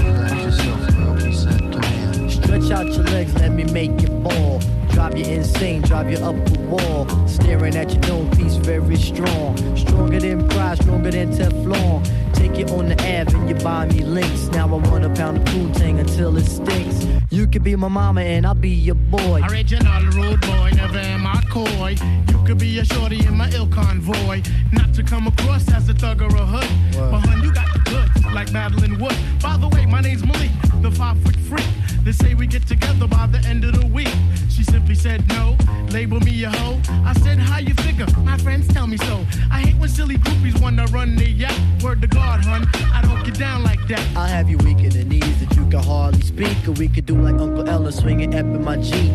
Relax 0.09 0.43
yourself, 0.43 0.83
girl, 0.97 1.15
be. 1.15 2.29
Stretch 2.29 2.71
out 2.71 2.87
your 2.87 3.05
legs, 3.15 3.33
let 3.35 3.53
me 3.53 3.63
make 3.63 4.01
you 4.01 4.09
fall. 4.23 4.59
Drive 4.99 5.17
you 5.17 5.23
insane, 5.23 5.81
drive 5.83 6.11
you 6.11 6.17
up 6.17 6.35
the 6.43 6.59
wall. 6.59 7.07
Staring 7.25 7.73
at 7.77 7.89
your 7.89 8.01
dome 8.01 8.29
piece, 8.31 8.55
very 8.55 8.97
strong. 8.97 9.55
Stronger 9.77 10.19
than 10.19 10.45
pride, 10.49 10.77
stronger 10.77 11.09
than 11.09 11.31
Teflon. 11.31 12.03
Take 12.33 12.57
you 12.57 12.65
on 12.75 12.89
the 12.89 12.95
Ave 12.95 13.33
and 13.33 13.47
you 13.47 13.55
buy 13.63 13.85
me 13.85 14.03
links. 14.03 14.47
Now 14.47 14.67
I 14.67 14.75
want 14.89 15.05
a 15.05 15.09
pound 15.11 15.37
of 15.37 15.45
Poontang 15.45 16.01
until 16.01 16.35
it 16.35 16.43
stinks. 16.43 17.07
You 17.29 17.47
could 17.47 17.63
be 17.63 17.77
my 17.77 17.87
mama 17.87 18.19
and 18.19 18.45
I'll 18.45 18.55
be 18.55 18.71
your 18.71 18.95
boy. 18.95 19.41
Original 19.49 20.03
rude 20.07 20.41
boy, 20.41 20.71
never 20.75 20.97
am 20.97 21.25
I 21.25 21.41
coy. 21.49 21.95
You 22.27 22.43
could 22.43 22.57
be 22.57 22.79
a 22.79 22.83
shorty 22.83 23.25
in 23.25 23.37
my 23.37 23.49
ill 23.51 23.67
convoy. 23.67 24.41
Not 24.73 24.93
to 24.95 25.03
come 25.03 25.27
across 25.27 25.71
as 25.71 25.87
a 25.87 25.93
thug 25.93 26.21
or 26.21 26.35
a 26.35 26.45
hood. 26.45 26.69
But 27.09 27.21
hun, 27.21 27.41
you 27.41 27.53
got 27.53 27.71
the 27.71 27.79
goods, 27.89 28.18
like 28.33 28.51
Madeline 28.51 28.99
Wood. 28.99 29.15
By 29.41 29.57
the 29.57 29.67
way, 29.69 29.85
my 29.85 30.01
name's 30.01 30.25
Malik, 30.25 30.51
the 30.81 30.91
five 30.91 31.19
foot 31.23 31.35
freak. 31.35 31.65
They 32.03 32.11
say 32.11 32.33
we 32.33 32.47
get 32.47 32.65
together 32.67 33.07
by 33.07 33.27
the 33.27 33.39
end 33.47 33.63
of 33.65 33.79
the 33.79 33.85
week. 33.85 34.13
She 34.49 34.63
simply 34.63 34.95
said 34.95 35.27
no, 35.29 35.57
label 35.91 36.19
me 36.21 36.43
a 36.43 36.49
hoe. 36.49 36.79
I 37.05 37.13
said, 37.13 37.39
how 37.39 37.59
you 37.59 37.73
figure? 37.75 38.07
My 38.23 38.37
friends 38.37 38.67
tell 38.67 38.87
me 38.87 38.97
so. 38.97 39.25
I 39.51 39.61
hate 39.61 39.75
when 39.75 39.89
silly 39.89 40.15
groupies 40.17 40.59
wanna 40.61 40.85
run 40.87 41.15
the 41.15 41.29
yak. 41.29 41.57
Word 41.83 42.01
to 42.01 42.07
God, 42.07 42.43
hun, 42.43 42.67
I 42.93 43.01
don't 43.01 43.23
get 43.23 43.37
down 43.37 43.63
like 43.63 43.85
that. 43.87 44.05
I'll 44.15 44.27
have 44.27 44.49
you 44.49 44.57
weak 44.59 44.79
in 44.79 44.89
the 44.91 45.03
knees 45.03 45.39
that 45.39 45.55
you 45.55 45.69
can 45.69 45.83
hardly 45.83 46.21
speak. 46.21 46.67
Or 46.67 46.71
we 46.71 46.87
could 46.87 47.05
do 47.05 47.19
like 47.21 47.35
Uncle 47.35 47.67
Ella 47.67 47.91
swinging 47.91 48.33
up 48.35 48.45
in 48.45 48.63
my 48.63 48.77
Jeep. 48.77 49.11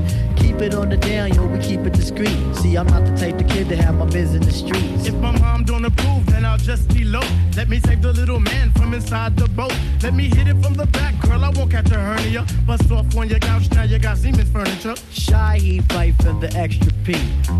Keep 0.54 0.62
it 0.62 0.74
on 0.74 0.88
the 0.88 0.96
down, 0.96 1.34
yo, 1.34 1.44
we 1.48 1.58
keep 1.58 1.80
it 1.80 1.94
discreet. 1.94 2.38
See, 2.54 2.76
I'm 2.76 2.86
not 2.86 3.04
the 3.04 3.16
type 3.16 3.40
of 3.40 3.48
kid 3.48 3.68
to 3.70 3.76
have 3.76 3.96
my 3.96 4.04
biz 4.04 4.36
in 4.36 4.42
the 4.42 4.52
streets. 4.52 5.04
If 5.04 5.14
my 5.14 5.36
mom 5.40 5.64
don't 5.64 5.84
approve, 5.84 6.26
then 6.26 6.44
I'll 6.44 6.58
just 6.58 6.86
be 6.94 7.02
low. 7.02 7.26
Let 7.56 7.68
me 7.68 7.80
save 7.80 8.02
the 8.02 8.12
little 8.12 8.38
man 8.38 8.70
from 8.74 8.94
inside 8.94 9.36
the 9.36 9.48
boat. 9.48 9.74
Let 10.00 10.14
me 10.14 10.28
hit 10.28 10.46
it 10.46 10.62
from 10.62 10.74
the 10.74 10.86
back, 10.86 11.18
girl. 11.22 11.44
I 11.44 11.48
won't 11.48 11.72
catch 11.72 11.90
a 11.90 11.98
hernia. 11.98 12.46
Bust 12.68 12.88
off 12.92 13.16
on 13.16 13.28
your 13.28 13.40
couch, 13.40 13.68
now 13.72 13.82
you 13.82 13.98
got 13.98 14.16
Seaman's 14.16 14.48
furniture. 14.48 14.94
Shy, 15.10 15.58
he 15.58 15.80
fight 15.80 16.14
for 16.22 16.32
the 16.34 16.48
extra 16.56 16.92
P. 17.02 17.14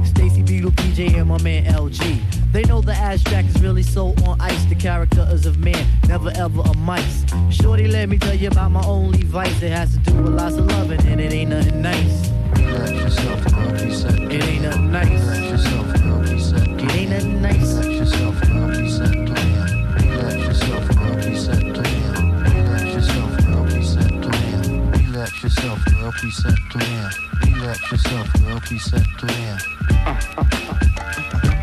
Stacy 0.05 0.43
Beetle, 0.43 0.71
PJ, 0.71 1.19
and 1.19 1.29
my 1.29 1.43
man 1.43 1.65
LG. 1.65 2.21
They 2.53 2.63
know 2.63 2.81
the 2.81 2.95
abstract 2.95 3.49
is 3.49 3.61
really 3.61 3.83
so 3.83 4.15
on 4.25 4.41
ice. 4.41 4.65
The 4.67 4.77
character 4.77 5.27
is 5.33 5.47
of 5.47 5.59
man, 5.59 5.85
never 6.07 6.31
ever 6.37 6.61
a 6.61 6.77
mice. 6.77 7.25
Shorty, 7.51 7.89
let 7.89 8.09
me 8.09 8.19
tell 8.19 8.37
you 8.37 8.47
about 8.47 8.71
my 8.71 8.85
only 8.85 9.25
vice. 9.25 9.61
It 9.63 9.73
has 9.73 9.95
to 9.95 9.99
do 9.99 10.15
with 10.23 10.35
lots 10.35 10.55
of 10.55 10.67
loving, 10.67 11.05
and 11.09 11.21
it 11.21 11.33
ain't 11.33 11.51
nothing 11.51 11.83
nice 11.83 12.31
preset 26.25 26.71
to 26.71 26.79
him. 26.79 27.11
Relax 27.55 27.91
yourself, 27.91 28.33
girl, 28.35 28.61
Be 28.61 28.79
preset 28.79 29.19
to 29.19 29.27
him. 29.33 29.59
Uh, 30.07 30.21
uh, 30.39 30.45
uh, 31.45 31.54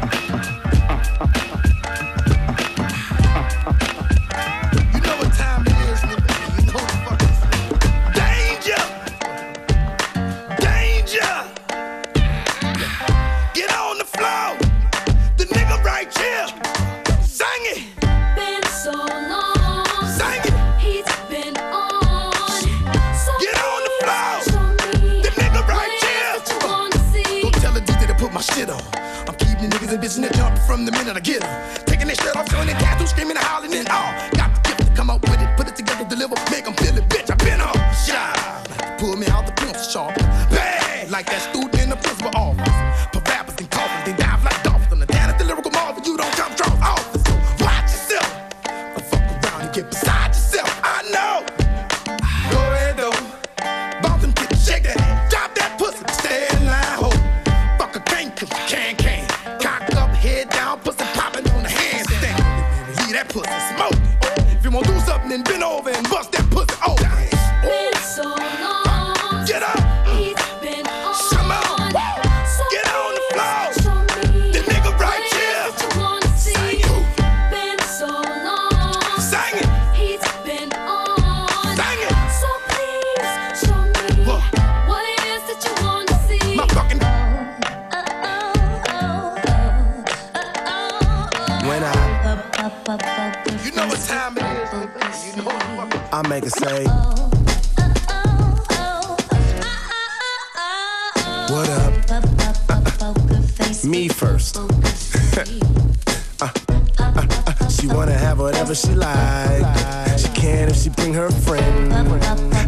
have 108.72 108.76
whatever 108.76 108.76
she 108.76 108.96
like. 108.96 110.20
She 110.20 110.28
can 110.30 110.70
if 110.70 110.76
she 110.78 110.90
bring 110.90 111.14
her 111.14 111.30
friend. 111.30 111.94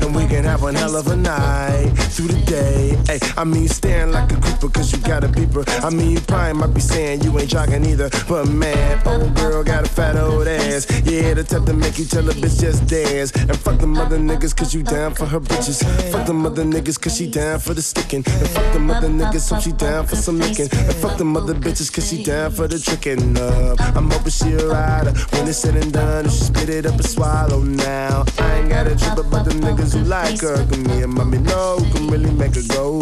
And 0.04 0.16
we 0.16 0.28
can 0.28 0.43
have 0.43 0.62
one 0.62 0.76
hell 0.76 0.95
of 0.95 1.08
a 1.08 1.16
night 1.16 1.72
through 1.96 2.28
the 2.28 2.41
day. 2.46 2.98
Hey, 3.08 3.20
I 3.38 3.44
mean, 3.44 3.68
staring 3.68 4.12
like 4.12 4.32
a 4.32 4.38
creeper 4.38 4.70
cause 4.70 4.91
you 4.91 5.00
got 5.00 5.24
a 5.24 5.28
beeper. 5.28 5.64
I 5.84 5.89
mean, 5.89 6.12
you 6.12 6.22
probably 6.22 6.54
might 6.54 6.74
be 6.74 6.82
saying 6.82 7.24
you 7.24 7.38
ain't 7.39 7.50
jogging 7.50 7.86
either. 7.86 8.10
But 8.28 8.48
man, 8.48 9.02
old 9.08 9.36
girl 9.36 9.64
got 9.64 9.86
a 9.86 9.89
fat 9.89 10.16
old 10.16 10.48
ass. 10.48 10.88
Yeah, 11.06 11.34
the 11.34 11.44
type 11.44 11.66
to 11.66 11.74
make 11.74 11.98
you 11.98 12.06
tell 12.06 12.28
a 12.30 12.34
bitch 12.34 12.60
just 12.60 12.88
dance. 12.88 13.32
And 13.36 13.58
fuck 13.58 13.80
the 13.80 13.88
mother 13.88 14.18
niggas 14.18 14.56
cause 14.56 14.74
you 14.74 14.84
down 14.84 15.14
for 15.14 15.26
her 15.26 15.39
bitches. 15.39 15.84
Fuck 16.12 16.28
the 16.28 16.34
mother 16.34 16.64
niggas 16.64 17.00
cause 17.00 17.18
she 17.18 17.30
down 17.30 17.60
for 17.60 17.74
the 17.74 17.82
sticking. 17.82 18.24
And 18.26 18.50
fuck 18.50 18.74
the 18.74 18.80
mother 18.80 19.10
niggas 19.10 19.41
so 19.41 19.60
she 19.60 19.72
down 19.72 20.06
for 20.08 20.16
some 20.16 20.39
licking. 20.39 20.70
And 20.72 20.96
fuck 20.96 21.18
the 21.18 21.26
mother 21.26 21.54
bitches 21.54 21.91
cause 21.94 22.10
she 22.10 22.24
down 22.24 22.52
for 22.52 22.68
the 22.68 22.80
tricking 22.80 23.38
up. 23.38 23.80
I'm 23.96 24.10
hoping 24.10 24.32
she 24.32 24.54
a 24.54 24.68
rider 24.68 25.12
when 25.32 25.48
it's 25.48 25.58
said 25.60 25.76
and 25.76 25.91
done. 25.91 26.26
She 26.30 26.44
spit 26.46 26.70
it 26.70 26.86
up 26.86 26.94
and 26.94 27.06
swallow 27.06 27.62
now. 27.62 28.26
I 28.39 28.60
ain't 28.60 28.70
got 28.70 28.88
a 28.88 28.96
trip 28.96 29.18
about 29.18 29.46
the 29.46 29.52
niggas 29.52 29.94
who 29.94 30.04
like 30.04 30.41
her. 30.41 30.56
Cause 30.56 30.78
me 30.78 31.04
and 31.04 31.14
mommy 31.14 31.39
know 31.39 31.78
who 31.84 31.91
can 31.93 32.07
really 32.07 32.31
make 32.31 32.55
her 32.55 32.61
go. 32.69 33.01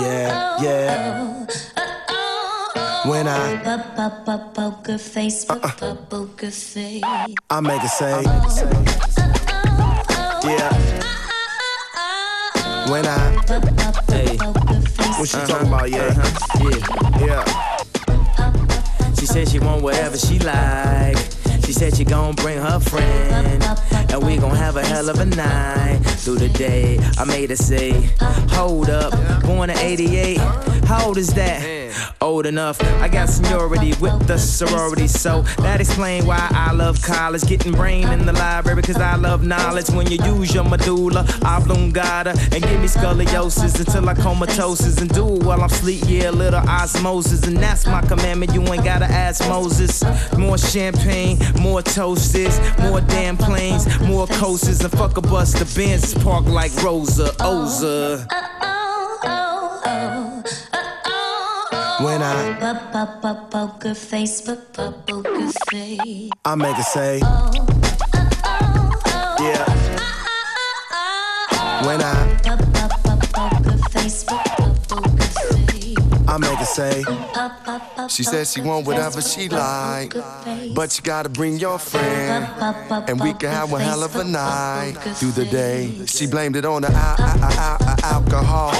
Yeah, 0.00 0.62
yeah. 0.62 1.46
When 3.06 3.28
I, 3.28 3.80
Poker 4.54 4.98
face, 4.98 5.48
uh-uh. 5.50 5.70
poker 6.08 6.50
face. 6.50 7.02
I 7.50 7.60
make 7.60 7.82
it 7.82 7.88
say, 7.88 8.22
yeah. 10.44 10.70
When 12.90 13.06
I, 13.06 13.40
Hey, 14.08 14.36
what 14.36 15.28
she 15.28 15.36
talking 15.38 15.68
about, 15.68 15.90
yeah? 15.90 16.14
Uh-huh. 16.16 16.70
yeah. 17.20 17.26
Yeah. 17.26 19.14
She 19.14 19.26
said 19.26 19.48
she 19.48 19.58
want 19.58 19.82
whatever 19.82 20.16
she 20.16 20.38
like. 20.38 21.33
She 21.64 21.72
said 21.72 21.96
she 21.96 22.04
gon' 22.04 22.34
bring 22.34 22.58
her 22.58 22.78
friend. 22.78 23.62
And 24.10 24.22
we 24.22 24.36
gon' 24.36 24.54
have 24.54 24.76
a 24.76 24.84
hell 24.84 25.08
of 25.08 25.18
a 25.18 25.24
night 25.24 25.98
through 26.18 26.36
the 26.36 26.48
day. 26.48 26.98
I 27.18 27.24
made 27.24 27.50
her 27.50 27.56
say, 27.56 28.10
Hold 28.50 28.90
up, 28.90 29.12
born 29.42 29.70
in 29.70 29.78
88. 29.78 30.38
How 30.84 31.06
old 31.06 31.18
is 31.18 31.34
that? 31.34 31.84
Old 32.20 32.46
enough. 32.46 32.80
I 33.02 33.08
got 33.08 33.28
seniority 33.28 33.92
with 34.00 34.26
the 34.26 34.38
sorority, 34.38 35.08
so 35.08 35.42
that 35.58 35.80
explain 35.80 36.26
why 36.26 36.48
I 36.52 36.72
love 36.72 37.02
college. 37.02 37.42
Getting 37.46 37.72
brain 37.72 38.08
in 38.08 38.24
the 38.26 38.32
library, 38.32 38.82
cause 38.82 38.96
I 38.96 39.16
love 39.16 39.44
knowledge. 39.44 39.90
When 39.90 40.10
you 40.10 40.18
use 40.24 40.54
your 40.54 40.64
medulla 40.64 41.26
oblongata 41.44 42.30
and 42.52 42.62
give 42.62 42.80
me 42.80 42.88
scoliosis 42.88 43.78
until 43.78 44.08
I 44.08 44.14
comatosis 44.14 45.00
and 45.00 45.12
do 45.12 45.36
it 45.36 45.42
while 45.42 45.60
I'm 45.60 45.68
sleep. 45.68 46.04
Yeah, 46.06 46.30
little 46.30 46.60
osmosis, 46.60 47.46
and 47.46 47.56
that's 47.56 47.86
my 47.86 48.00
commandment. 48.02 48.54
You 48.54 48.62
ain't 48.72 48.84
gotta 48.84 49.06
ask 49.06 49.46
Moses. 49.48 50.02
More 50.38 50.58
champagne, 50.58 51.38
more 51.60 51.82
toasters, 51.82 52.58
more 52.80 53.00
damn 53.00 53.36
planes, 53.36 53.86
more 54.00 54.26
coasters, 54.26 54.80
and 54.80 54.92
fuck 54.92 55.16
a 55.16 55.20
bus. 55.20 55.52
The 55.52 55.64
Benz 55.74 56.14
park 56.22 56.46
like 56.46 56.72
Rosa 56.82 57.28
Oza. 57.40 58.26
When 62.04 62.22
I, 62.22 62.54
Poker 63.50 63.94
face, 63.94 64.40
poker 64.42 65.50
face. 65.70 66.30
I 66.44 66.54
make 66.54 66.78
it 66.78 66.84
say, 66.84 67.20
yeah. 69.40 69.64
When 71.86 72.00
I, 72.00 72.13
I 76.34 76.38
make 76.38 76.58
it 76.60 76.66
say, 76.66 77.04
She 78.08 78.24
said 78.24 78.48
she 78.48 78.60
want 78.60 78.88
whatever 78.88 79.20
she 79.22 79.48
like, 79.48 80.12
but 80.74 80.96
you 80.98 81.02
gotta 81.04 81.28
bring 81.28 81.58
your 81.58 81.78
friend, 81.78 82.44
and 83.08 83.20
we 83.20 83.34
can 83.34 83.50
have 83.50 83.72
a 83.72 83.78
hell 83.78 84.02
of 84.02 84.16
a 84.16 84.24
night 84.24 84.94
through 85.14 85.30
the 85.30 85.44
day. 85.44 85.92
She 86.06 86.26
blamed 86.26 86.56
it 86.56 86.64
on 86.64 86.82
the 86.82 86.90
al- 86.92 87.83
alcohol. 88.12 88.72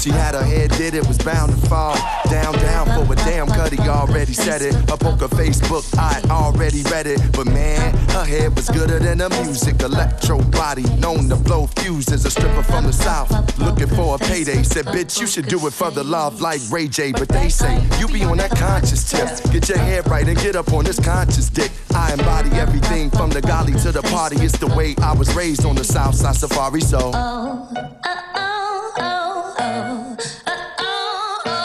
She 0.00 0.10
had 0.10 0.34
her 0.34 0.42
head 0.42 0.70
did 0.72 0.94
it 0.94 1.06
was 1.06 1.18
bound 1.18 1.52
to 1.52 1.68
fall 1.68 1.96
down, 2.30 2.54
down 2.54 2.86
for 2.86 3.12
a 3.12 3.16
damn 3.16 3.46
cutty 3.48 3.78
already 3.80 4.32
said 4.32 4.62
it. 4.62 4.74
Up 4.90 5.04
on 5.04 5.18
her 5.18 5.28
Facebook, 5.28 5.84
I 5.98 6.22
already 6.30 6.82
read 6.84 7.06
it, 7.06 7.20
but 7.32 7.46
man, 7.46 7.94
her 8.10 8.24
head 8.24 8.54
was 8.56 8.68
gooder 8.70 8.98
than 8.98 9.18
the 9.18 9.28
music. 9.42 9.82
Electro 9.82 10.40
body, 10.50 10.84
known 10.96 11.28
to 11.28 11.36
blow 11.36 11.66
fuses. 11.66 12.24
A 12.24 12.30
stripper 12.30 12.62
from 12.62 12.84
the 12.86 12.92
south, 12.92 13.30
looking 13.58 13.88
for 13.88 14.14
a 14.14 14.18
payday. 14.18 14.62
Said, 14.62 14.86
bitch, 14.86 15.20
you 15.20 15.26
should 15.26 15.48
do 15.48 15.66
it 15.66 15.72
for 15.72 15.90
the 15.90 16.04
love 16.04 16.40
like 16.40 16.60
Ray 16.70 16.88
J. 16.88 17.12
But 17.12 17.28
they 17.28 17.48
say 17.48 17.82
you 17.98 18.08
be 18.08 18.22
on 18.24 18.38
that 18.38 18.56
conscious 18.56 19.10
tip. 19.10 19.28
Get 19.52 19.68
your 19.68 19.78
head 19.78 20.08
right 20.08 20.26
and 20.26 20.38
get 20.38 20.56
up 20.56 20.72
on 20.72 20.84
this 20.84 20.98
conscious 20.98 21.50
dick. 21.50 21.72
I 21.94 22.12
embody 22.12 22.50
everything 22.56 23.10
from 23.10 23.30
the 23.30 23.42
golly 23.42 23.74
to 23.80 23.92
the 23.92 24.02
party. 24.02 24.36
It's 24.40 24.56
the 24.56 24.68
way 24.68 24.94
I 25.02 25.12
was 25.12 25.34
raised 25.34 25.66
on 25.66 25.74
the 25.74 25.84
south 25.84 26.14
side 26.14 26.36
safari. 26.36 26.80
So 26.80 27.10
oh, 27.12 27.98
uh, 28.04 28.29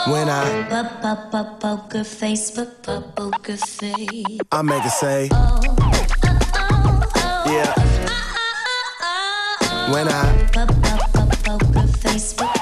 when 0.08 0.28
I 0.28 1.56
poker 1.60 2.04
face, 2.04 2.50
poker 2.50 3.56
face. 3.56 4.38
I 4.52 4.62
make 4.62 4.84
it 4.84 4.90
say, 4.90 5.28
oh, 5.32 5.60
oh, 5.80 7.02
oh, 7.16 7.44
yeah. 7.52 7.72
When 9.92 10.08
I 10.08 10.46
poker 11.44 11.86
face. 11.88 12.55